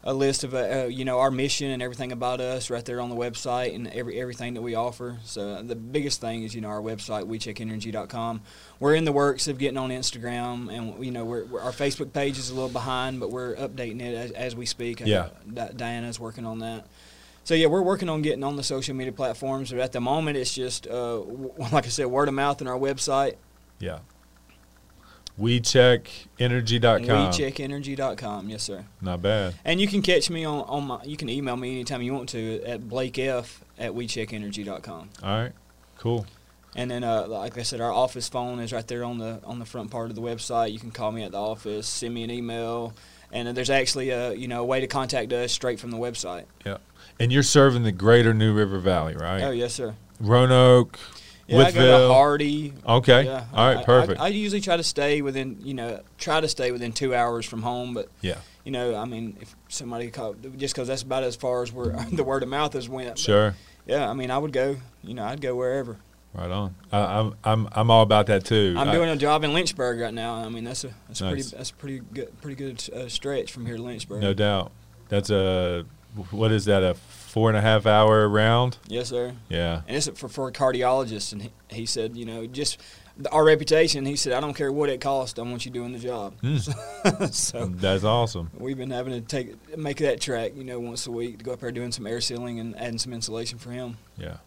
a 0.07 0.13
list 0.13 0.43
of 0.43 0.53
uh, 0.53 0.57
uh, 0.57 0.85
you 0.85 1.03
know 1.03 1.19
our 1.19 1.31
mission 1.31 1.71
and 1.71 1.81
everything 1.81 2.11
about 2.11 2.39
us 2.39 2.69
right 2.69 2.85
there 2.85 3.01
on 3.01 3.09
the 3.09 3.15
website 3.15 3.73
and 3.73 3.87
every 3.87 4.19
everything 4.21 4.53
that 4.53 4.61
we 4.61 4.75
offer. 4.75 5.17
So 5.23 5.61
the 5.63 5.75
biggest 5.75 6.21
thing 6.21 6.43
is 6.43 6.53
you 6.53 6.61
know 6.61 6.67
our 6.67 6.81
website 6.81 7.25
WeCheckEnergy.com. 7.25 8.41
We're 8.79 8.95
in 8.95 9.05
the 9.05 9.11
works 9.11 9.47
of 9.47 9.57
getting 9.57 9.77
on 9.77 9.89
Instagram, 9.89 10.71
and 10.71 11.03
you 11.03 11.11
know 11.11 11.25
we're, 11.25 11.45
we're, 11.45 11.61
our 11.61 11.71
Facebook 11.71 12.13
page 12.13 12.37
is 12.37 12.51
a 12.51 12.53
little 12.53 12.69
behind, 12.69 13.19
but 13.19 13.31
we're 13.31 13.55
updating 13.55 14.01
it 14.01 14.13
as, 14.13 14.31
as 14.31 14.55
we 14.55 14.65
speak. 14.67 15.01
Yeah. 15.03 15.29
Di- 15.51 15.71
Diana's 15.75 16.19
working 16.19 16.45
on 16.45 16.59
that. 16.59 16.85
So 17.43 17.53
yeah, 17.53 17.67
we're 17.67 17.81
working 17.81 18.09
on 18.09 18.21
getting 18.21 18.43
on 18.43 18.55
the 18.55 18.63
social 18.63 18.95
media 18.95 19.13
platforms, 19.13 19.71
but 19.71 19.79
at 19.79 19.91
the 19.91 20.01
moment 20.01 20.37
it's 20.37 20.53
just 20.53 20.87
uh, 20.87 21.17
w- 21.19 21.53
like 21.71 21.85
I 21.85 21.89
said, 21.89 22.07
word 22.07 22.27
of 22.27 22.33
mouth 22.33 22.61
on 22.61 22.67
our 22.67 22.77
website, 22.77 23.35
yeah. 23.79 23.99
WeCheckEnergy.com. 25.39 27.31
WeCheckEnergy.com. 27.31 28.49
Yes, 28.49 28.63
sir. 28.63 28.85
Not 29.01 29.21
bad. 29.21 29.55
And 29.65 29.81
you 29.81 29.87
can 29.87 30.01
catch 30.01 30.29
me 30.29 30.45
on, 30.45 30.61
on 30.61 30.83
my. 30.85 31.03
You 31.03 31.17
can 31.17 31.29
email 31.29 31.57
me 31.57 31.71
anytime 31.71 32.01
you 32.01 32.13
want 32.13 32.29
to 32.29 32.61
at 32.63 32.87
Blake 32.87 33.19
F 33.19 33.63
at 33.77 33.91
WeCheckEnergy.com. 33.91 35.09
All 35.23 35.29
right. 35.29 35.51
Cool. 35.97 36.25
And 36.75 36.91
then, 36.91 37.03
uh, 37.03 37.27
like 37.27 37.57
I 37.57 37.63
said, 37.63 37.79
our 37.79 37.91
office 37.91 38.27
phone 38.27 38.59
is 38.59 38.73
right 38.73 38.85
there 38.87 39.03
on 39.03 39.17
the 39.17 39.39
on 39.45 39.59
the 39.59 39.65
front 39.65 39.91
part 39.91 40.09
of 40.09 40.15
the 40.15 40.21
website. 40.21 40.73
You 40.73 40.79
can 40.79 40.91
call 40.91 41.11
me 41.11 41.23
at 41.23 41.31
the 41.31 41.41
office, 41.41 41.87
send 41.87 42.13
me 42.13 42.23
an 42.23 42.31
email, 42.31 42.93
and 43.31 43.55
there's 43.55 43.69
actually 43.69 44.09
a 44.09 44.33
you 44.33 44.47
know 44.47 44.61
a 44.61 44.65
way 44.65 44.81
to 44.81 44.87
contact 44.87 45.31
us 45.31 45.51
straight 45.51 45.79
from 45.79 45.91
the 45.91 45.97
website. 45.97 46.45
Yeah. 46.65 46.77
And 47.19 47.31
you're 47.31 47.43
serving 47.43 47.83
the 47.83 47.93
greater 47.93 48.33
New 48.33 48.53
River 48.53 48.79
Valley, 48.79 49.15
right? 49.15 49.41
Oh 49.43 49.51
yes, 49.51 49.73
sir. 49.73 49.95
Roanoke, 50.19 50.99
Yeah, 51.47 51.57
I 51.59 51.71
go 51.71 51.71
to 51.71 51.77
Wytheville. 51.79 52.13
Hardy. 52.13 52.73
Okay. 52.87 53.25
Yeah. 53.25 53.45
All 53.53 53.67
right. 53.67 53.77
I- 53.77 53.81
I- 53.81 53.83
Perfect. 53.83 54.19
I, 54.21 54.27
usually 54.29 54.61
try 54.61 54.77
to 54.77 54.83
stay 54.83 55.21
within, 55.21 55.57
you 55.61 55.73
know, 55.73 56.01
try 56.17 56.41
to 56.41 56.47
stay 56.47 56.71
within 56.71 56.91
two 56.91 57.13
hours 57.13 57.45
from 57.45 57.61
home. 57.61 57.93
But 57.93 58.09
yeah. 58.21 58.37
you 58.63 58.71
know, 58.71 58.95
I 58.95 59.05
mean, 59.05 59.37
if 59.41 59.55
somebody 59.69 60.09
called, 60.09 60.41
just 60.57 60.73
because 60.73 60.87
that's 60.87 61.03
about 61.03 61.23
as 61.23 61.35
far 61.35 61.61
as 61.61 61.71
where 61.71 61.87
the 62.11 62.23
word 62.23 62.41
of 62.43 62.49
mouth 62.49 62.73
has 62.73 62.89
went. 62.89 63.19
Sure. 63.19 63.53
yeah, 63.85 64.09
I 64.09 64.13
mean, 64.13 64.31
I 64.31 64.37
would 64.39 64.53
go. 64.53 64.77
You 65.03 65.13
know, 65.13 65.23
I'd 65.23 65.39
go 65.41 65.55
wherever. 65.55 65.97
Right 66.33 66.51
on. 66.51 66.75
I, 66.91 66.99
I'm 67.19 67.35
I'm 67.45 67.69
I'm 67.71 67.89
all 67.91 68.01
about 68.01 68.25
that 68.27 68.43
too. 68.43 68.75
I'm 68.77 68.91
doing 68.91 69.09
a 69.09 69.15
job 69.15 69.43
in 69.45 69.53
Lynchburg 69.53 69.99
right 70.01 70.13
now. 70.13 70.33
I 70.35 70.49
mean, 70.49 70.65
that's 70.65 70.83
a 70.83 70.89
that's 71.07 71.21
Nice. 71.21 71.29
pretty 71.31 71.43
that's 71.55 71.69
a 71.69 71.73
pretty 71.75 71.99
good 72.11 72.41
pretty 72.41 72.55
good 72.55 72.89
uh, 72.93 73.07
stretch 73.07 73.53
from 73.53 73.65
here 73.65 73.77
to 73.77 73.81
Lynchburg. 73.81 74.19
no 74.21 74.33
doubt. 74.33 74.71
That's 75.07 75.29
a 75.29 75.85
what 76.31 76.51
is 76.51 76.65
that? 76.65 76.83
A 76.83 76.95
four 76.95 77.49
and 77.49 77.57
a 77.57 77.61
half 77.61 77.85
hour 77.85 78.27
round? 78.29 78.77
Yes, 78.87 79.09
sir. 79.09 79.33
Yeah. 79.49 79.81
And 79.87 79.97
it's 79.97 80.07
for 80.07 80.29
for 80.29 80.51
cardiologists, 80.51 81.33
and 81.33 81.41
he, 81.41 81.51
he 81.69 81.85
said, 81.85 82.15
you 82.15 82.25
know, 82.25 82.47
just 82.47 82.79
our 83.31 83.43
reputation. 83.43 84.05
He 84.05 84.15
said, 84.15 84.33
I 84.33 84.39
don't 84.39 84.53
care 84.53 84.71
what 84.71 84.89
it 84.89 85.01
costs. 85.01 85.37
I 85.39 85.41
want 85.43 85.65
you 85.65 85.71
doing 85.71 85.93
the 85.93 85.99
job. 85.99 86.33
Hmm. 86.41 86.57
so 87.31 87.65
That's 87.67 88.03
awesome. 88.03 88.51
we've 88.57 88.77
been 88.77 88.91
having 88.91 89.13
to 89.13 89.21
take 89.21 89.77
make 89.77 89.97
that 89.97 90.21
track, 90.21 90.53
you 90.55 90.63
know, 90.63 90.79
once 90.79 91.07
a 91.07 91.11
week 91.11 91.39
to 91.39 91.43
go 91.45 91.53
up 91.53 91.59
there 91.59 91.71
doing 91.71 91.91
some 91.91 92.07
air 92.07 92.21
sealing 92.21 92.59
and 92.59 92.77
adding 92.77 92.97
some 92.97 93.13
insulation 93.13 93.57
for 93.57 93.71
him. 93.71 93.97
Yeah. 94.17 94.37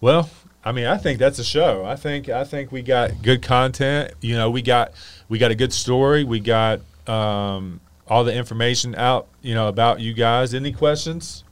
Well, 0.00 0.28
I 0.64 0.72
mean, 0.72 0.86
I 0.86 0.96
think 0.96 1.18
that's 1.18 1.38
a 1.38 1.44
show. 1.44 1.84
I 1.84 1.96
think 1.96 2.28
I 2.28 2.44
think 2.44 2.72
we 2.72 2.82
got 2.82 3.22
good 3.22 3.42
content. 3.42 4.14
You 4.20 4.36
know, 4.36 4.50
we 4.50 4.62
got 4.62 4.92
we 5.28 5.38
got 5.38 5.50
a 5.50 5.54
good 5.54 5.72
story. 5.72 6.24
We 6.24 6.40
got 6.40 6.80
um, 7.08 7.80
all 8.12 8.24
the 8.24 8.34
information 8.34 8.94
out. 8.94 9.26
You 9.40 9.54
know 9.54 9.68
about 9.68 10.00
you 10.00 10.12
guys. 10.12 10.52
Any 10.52 10.70
questions? 10.72 11.44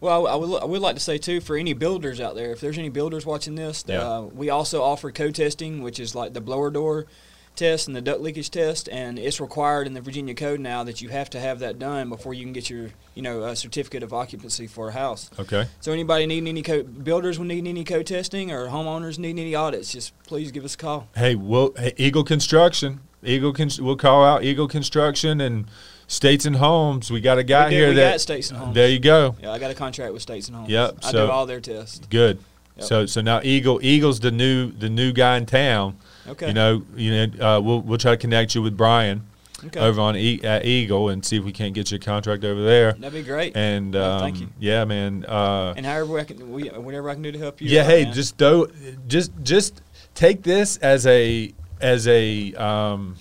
Well, 0.00 0.26
I 0.26 0.34
would, 0.34 0.62
I 0.62 0.64
would 0.66 0.82
like 0.82 0.96
to 0.96 1.00
say 1.00 1.16
too, 1.16 1.40
for 1.40 1.56
any 1.56 1.72
builders 1.72 2.20
out 2.20 2.34
there, 2.34 2.50
if 2.52 2.60
there's 2.60 2.76
any 2.76 2.90
builders 2.90 3.24
watching 3.24 3.54
this, 3.54 3.82
Yeah. 3.86 4.00
uh, 4.06 4.20
we 4.22 4.50
also 4.50 4.82
offer 4.82 5.10
co-testing, 5.10 5.80
which 5.82 5.98
is 5.98 6.14
like 6.14 6.34
the 6.34 6.40
blower 6.40 6.70
door 6.70 7.06
test 7.54 7.86
and 7.86 7.94
the 7.96 8.00
duct 8.00 8.20
leakage 8.20 8.50
test, 8.50 8.88
and 8.90 9.18
it's 9.18 9.40
required 9.40 9.86
in 9.86 9.92
the 9.94 10.00
Virginia 10.00 10.34
Code 10.34 10.58
now 10.58 10.82
that 10.84 11.00
you 11.00 11.08
have 11.10 11.30
to 11.30 11.38
have 11.40 11.60
that 11.60 11.78
done 11.78 12.08
before 12.08 12.34
you 12.34 12.44
can 12.44 12.52
get 12.52 12.68
your, 12.68 12.88
you 13.14 13.22
know, 13.22 13.42
uh, 13.42 13.54
certificate 13.54 14.02
of 14.02 14.12
occupancy 14.12 14.66
for 14.66 14.88
a 14.88 14.92
house. 14.92 15.30
Okay. 15.38 15.66
So 15.80 15.92
anybody 15.92 16.26
needing 16.26 16.48
any 16.48 16.62
co- 16.62 16.82
builders 16.82 17.38
will 17.38 17.46
need 17.46 17.66
any 17.66 17.84
co-testing 17.84 18.50
or 18.50 18.66
homeowners 18.68 19.18
need 19.18 19.38
any 19.38 19.54
audits, 19.54 19.92
just 19.92 20.12
please 20.24 20.50
give 20.50 20.64
us 20.64 20.74
a 20.74 20.78
call. 20.78 21.08
Hey, 21.14 21.34
we'll 21.36 21.72
hey, 21.78 21.92
Eagle 21.96 22.24
Construction. 22.24 23.00
Eagle, 23.24 23.52
Con- 23.52 23.70
we'll 23.78 23.96
call 23.96 24.24
out 24.24 24.42
Eagle 24.42 24.66
Construction 24.66 25.40
and 25.40 25.66
States 26.06 26.44
and 26.44 26.56
Homes. 26.56 27.10
We 27.10 27.20
got 27.20 27.38
a 27.38 27.42
guy 27.44 27.70
here 27.70 27.92
that. 27.94 28.20
States 28.20 28.50
and 28.50 28.58
Homes. 28.58 28.74
There 28.74 28.88
you 28.88 28.98
go. 28.98 29.36
Yeah, 29.42 29.52
I 29.52 29.58
got 29.58 29.70
a 29.70 29.74
contract 29.74 30.12
with 30.12 30.22
States 30.22 30.48
and 30.48 30.56
Homes. 30.56 30.68
Yep, 30.68 30.98
I 31.04 31.12
do 31.12 31.30
all 31.30 31.46
their 31.46 31.60
tests. 31.60 32.00
Good. 32.10 32.38
Yep. 32.76 32.86
So 32.86 33.06
so 33.06 33.20
now 33.20 33.40
Eagle 33.42 33.80
Eagle's 33.82 34.20
the 34.20 34.30
new 34.30 34.70
the 34.72 34.88
new 34.88 35.12
guy 35.12 35.36
in 35.36 35.46
town. 35.46 35.96
Okay. 36.26 36.48
You 36.48 36.54
know, 36.54 36.82
you 36.96 37.26
know, 37.26 37.56
uh, 37.56 37.60
we'll 37.60 37.80
we'll 37.80 37.98
try 37.98 38.12
to 38.12 38.16
connect 38.16 38.54
you 38.54 38.62
with 38.62 38.76
Brian 38.76 39.26
okay. 39.64 39.80
over 39.80 40.00
on 40.00 40.16
e- 40.16 40.40
at 40.44 40.64
Eagle 40.64 41.08
and 41.08 41.24
see 41.24 41.36
if 41.36 41.44
we 41.44 41.52
can't 41.52 41.74
get 41.74 41.90
you 41.90 41.96
a 41.96 41.98
contract 41.98 42.44
over 42.44 42.62
there. 42.62 42.92
That'd 42.92 43.12
be 43.12 43.22
great. 43.22 43.56
And 43.56 43.94
um, 43.96 44.20
thank 44.20 44.40
you. 44.40 44.48
yeah, 44.58 44.84
man. 44.84 45.24
Uh, 45.26 45.74
And 45.76 45.84
however 45.84 46.18
I 46.18 46.24
can, 46.24 46.52
we, 46.52 46.68
whatever 46.68 47.10
I 47.10 47.14
can 47.14 47.22
do 47.22 47.32
to 47.32 47.38
help 47.38 47.60
you. 47.60 47.68
yeah, 47.68 47.82
out, 47.82 47.86
hey, 47.88 48.04
man. 48.04 48.14
just 48.14 48.36
do 48.38 48.68
just 49.06 49.32
just 49.42 49.82
take 50.14 50.42
this 50.42 50.76
as 50.78 51.06
a 51.06 51.52
as 51.80 52.06
a 52.08 52.54
um, 52.54 53.16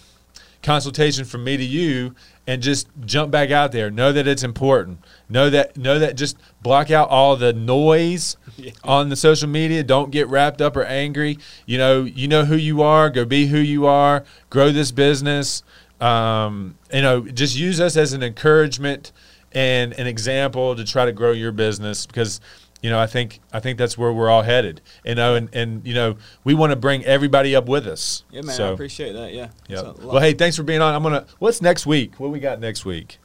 consultation 0.63 1.25
from 1.25 1.43
me 1.43 1.57
to 1.57 1.63
you, 1.65 2.13
and 2.47 2.61
just 2.61 2.87
jump 3.05 3.31
back 3.31 3.51
out 3.51 3.71
there. 3.71 3.91
Know 3.91 4.11
that 4.11 4.27
it's 4.27 4.43
important. 4.43 4.99
Know 5.29 5.49
that 5.49 5.77
know 5.77 5.99
that 5.99 6.15
just 6.15 6.37
block 6.61 6.91
out 6.91 7.09
all 7.09 7.35
the 7.35 7.53
noise 7.53 8.37
on 8.83 9.09
the 9.09 9.15
social 9.15 9.47
media. 9.47 9.83
Don't 9.83 10.11
get 10.11 10.27
wrapped 10.27 10.61
up 10.61 10.75
or 10.75 10.83
angry. 10.83 11.37
You 11.65 11.77
know, 11.77 12.03
you 12.03 12.27
know 12.27 12.45
who 12.45 12.55
you 12.55 12.81
are. 12.81 13.09
Go 13.09 13.25
be 13.25 13.47
who 13.47 13.59
you 13.59 13.85
are. 13.85 14.23
Grow 14.49 14.71
this 14.71 14.91
business. 14.91 15.63
Um, 15.99 16.75
you 16.91 17.01
know, 17.01 17.21
just 17.21 17.55
use 17.55 17.79
us 17.79 17.95
as 17.95 18.13
an 18.13 18.23
encouragement 18.23 19.11
and 19.51 19.93
an 19.93 20.07
example 20.07 20.75
to 20.75 20.83
try 20.83 21.05
to 21.05 21.11
grow 21.11 21.31
your 21.31 21.51
business 21.51 22.05
because 22.05 22.41
you 22.81 22.89
know 22.89 22.99
I 22.99 23.07
think 23.07 23.39
I 23.53 23.59
think 23.59 23.77
that's 23.77 23.97
where 23.97 24.11
we're 24.11 24.29
all 24.29 24.41
headed. 24.41 24.81
You 25.05 25.11
oh, 25.11 25.15
know, 25.15 25.35
and 25.35 25.49
and 25.53 25.85
you 25.85 25.93
know 25.93 26.17
we 26.43 26.53
want 26.53 26.71
to 26.71 26.75
bring 26.75 27.05
everybody 27.05 27.55
up 27.55 27.67
with 27.67 27.87
us. 27.87 28.23
Yeah, 28.31 28.41
man, 28.41 28.59
I 28.59 28.67
appreciate 28.69 29.13
that. 29.13 29.33
Yeah. 29.33 29.49
yeah. 29.67 29.79
It's 29.79 29.81
a 29.81 29.85
lot- 29.85 29.99
Well, 30.01 30.21
hey, 30.21 30.33
thanks 30.33 30.57
for 30.57 30.63
being 30.63 30.81
on. 30.81 30.93
I'm 30.93 31.03
gonna. 31.03 31.25
What's 31.39 31.61
next 31.61 31.85
week? 31.85 32.19
What 32.19 32.31
we 32.31 32.39
got 32.39 32.59
next 32.59 32.85
week? 32.85 33.19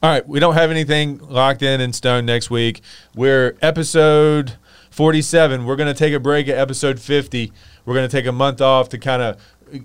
All 0.00 0.08
right, 0.08 0.26
we 0.28 0.38
don't 0.38 0.54
have 0.54 0.70
anything 0.70 1.18
locked 1.18 1.60
in 1.60 1.80
in 1.80 1.92
stone 1.92 2.24
next 2.24 2.50
week. 2.50 2.82
We're 3.16 3.56
episode 3.60 4.56
47. 4.92 5.64
We're 5.64 5.74
going 5.74 5.92
to 5.92 5.98
take 5.98 6.14
a 6.14 6.20
break 6.20 6.46
at 6.46 6.56
episode 6.56 7.00
50. 7.00 7.52
We're 7.84 7.94
going 7.94 8.08
to 8.08 8.16
take 8.16 8.26
a 8.26 8.32
month 8.32 8.60
off 8.60 8.88
to 8.90 8.98
kind 8.98 9.22
of 9.22 9.40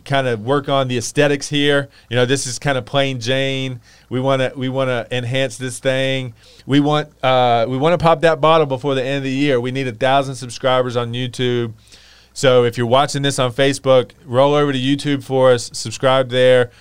kind 0.06 0.28
of 0.28 0.42
work 0.42 0.70
on 0.70 0.88
the 0.88 0.98
aesthetics 0.98 1.50
here. 1.50 1.90
You 2.10 2.16
know, 2.16 2.26
this 2.26 2.48
is 2.48 2.60
kind 2.60 2.78
of 2.78 2.86
plain 2.86 3.20
Jane. 3.20 3.82
We 4.10 4.20
want 4.20 4.42
to 4.42 4.54
we 4.56 4.70
want 4.70 4.90
to 4.90 5.08
enhance 5.16 5.58
this 5.58 5.80
thing. 5.80 6.34
We 6.66 6.80
want 6.80 7.10
uh, 7.24 7.66
we 7.70 7.78
want 7.78 8.00
to 8.00 8.04
pop 8.04 8.22
that 8.22 8.42
bottle 8.42 8.66
before 8.66 8.96
the 8.96 9.04
end 9.04 9.18
of 9.18 9.24
the 9.24 9.32
year. 9.32 9.60
We 9.60 9.72
need 9.72 9.88
a 9.88 9.94
thousand 9.94 10.36
subscribers 10.36 10.96
on 10.96 11.14
YouTube. 11.14 11.74
So 12.34 12.64
if 12.64 12.78
you're 12.78 12.88
watching 12.88 13.22
this 13.22 13.38
on 13.38 13.54
Facebook, 13.54 14.12
roll 14.26 14.56
over 14.56 14.74
to 14.74 14.80
YouTube 14.80 15.24
for 15.24 15.52
us, 15.52 15.70
subscribe 15.74 16.30
there, 16.30 16.72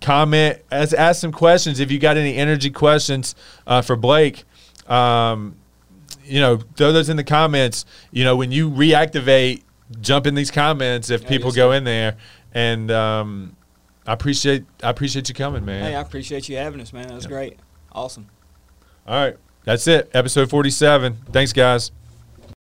comment, 0.00 0.58
ask, 0.72 0.92
ask 0.94 1.20
some 1.20 1.30
questions. 1.30 1.78
If 1.78 1.92
you 1.92 2.00
got 2.00 2.16
any 2.16 2.34
energy 2.34 2.70
questions 2.70 3.36
uh, 3.68 3.82
for 3.82 3.94
Blake, 3.94 4.42
um, 4.88 5.54
you 6.24 6.40
know, 6.40 6.56
throw 6.76 6.92
those 6.92 7.08
in 7.08 7.16
the 7.16 7.24
comments. 7.24 7.84
You 8.10 8.24
know, 8.24 8.36
when 8.36 8.50
you 8.50 8.68
reactivate, 8.68 9.62
jump 10.00 10.26
in 10.26 10.34
these 10.34 10.50
comments 10.50 11.10
if 11.10 11.22
Yeah, 11.22 11.28
people 11.28 11.52
go 11.52 11.72
in 11.72 11.84
there. 11.84 12.16
And 12.52 12.90
um, 12.90 13.56
I 14.06 14.12
appreciate 14.12 14.64
I 14.82 14.90
appreciate 14.90 15.28
you 15.28 15.34
coming, 15.34 15.64
man. 15.64 15.84
Hey, 15.84 15.94
I 15.94 16.00
appreciate 16.00 16.48
you 16.48 16.56
having 16.56 16.80
us, 16.80 16.92
man. 16.92 17.08
That 17.08 17.14
was 17.14 17.24
Yeah. 17.24 17.30
great. 17.30 17.58
Awesome. 17.92 18.28
All 19.06 19.14
right, 19.24 19.36
that's 19.64 19.86
it. 19.86 20.10
Episode 20.14 20.48
47. 20.50 21.18
Thanks, 21.32 21.52
guys. 21.52 21.90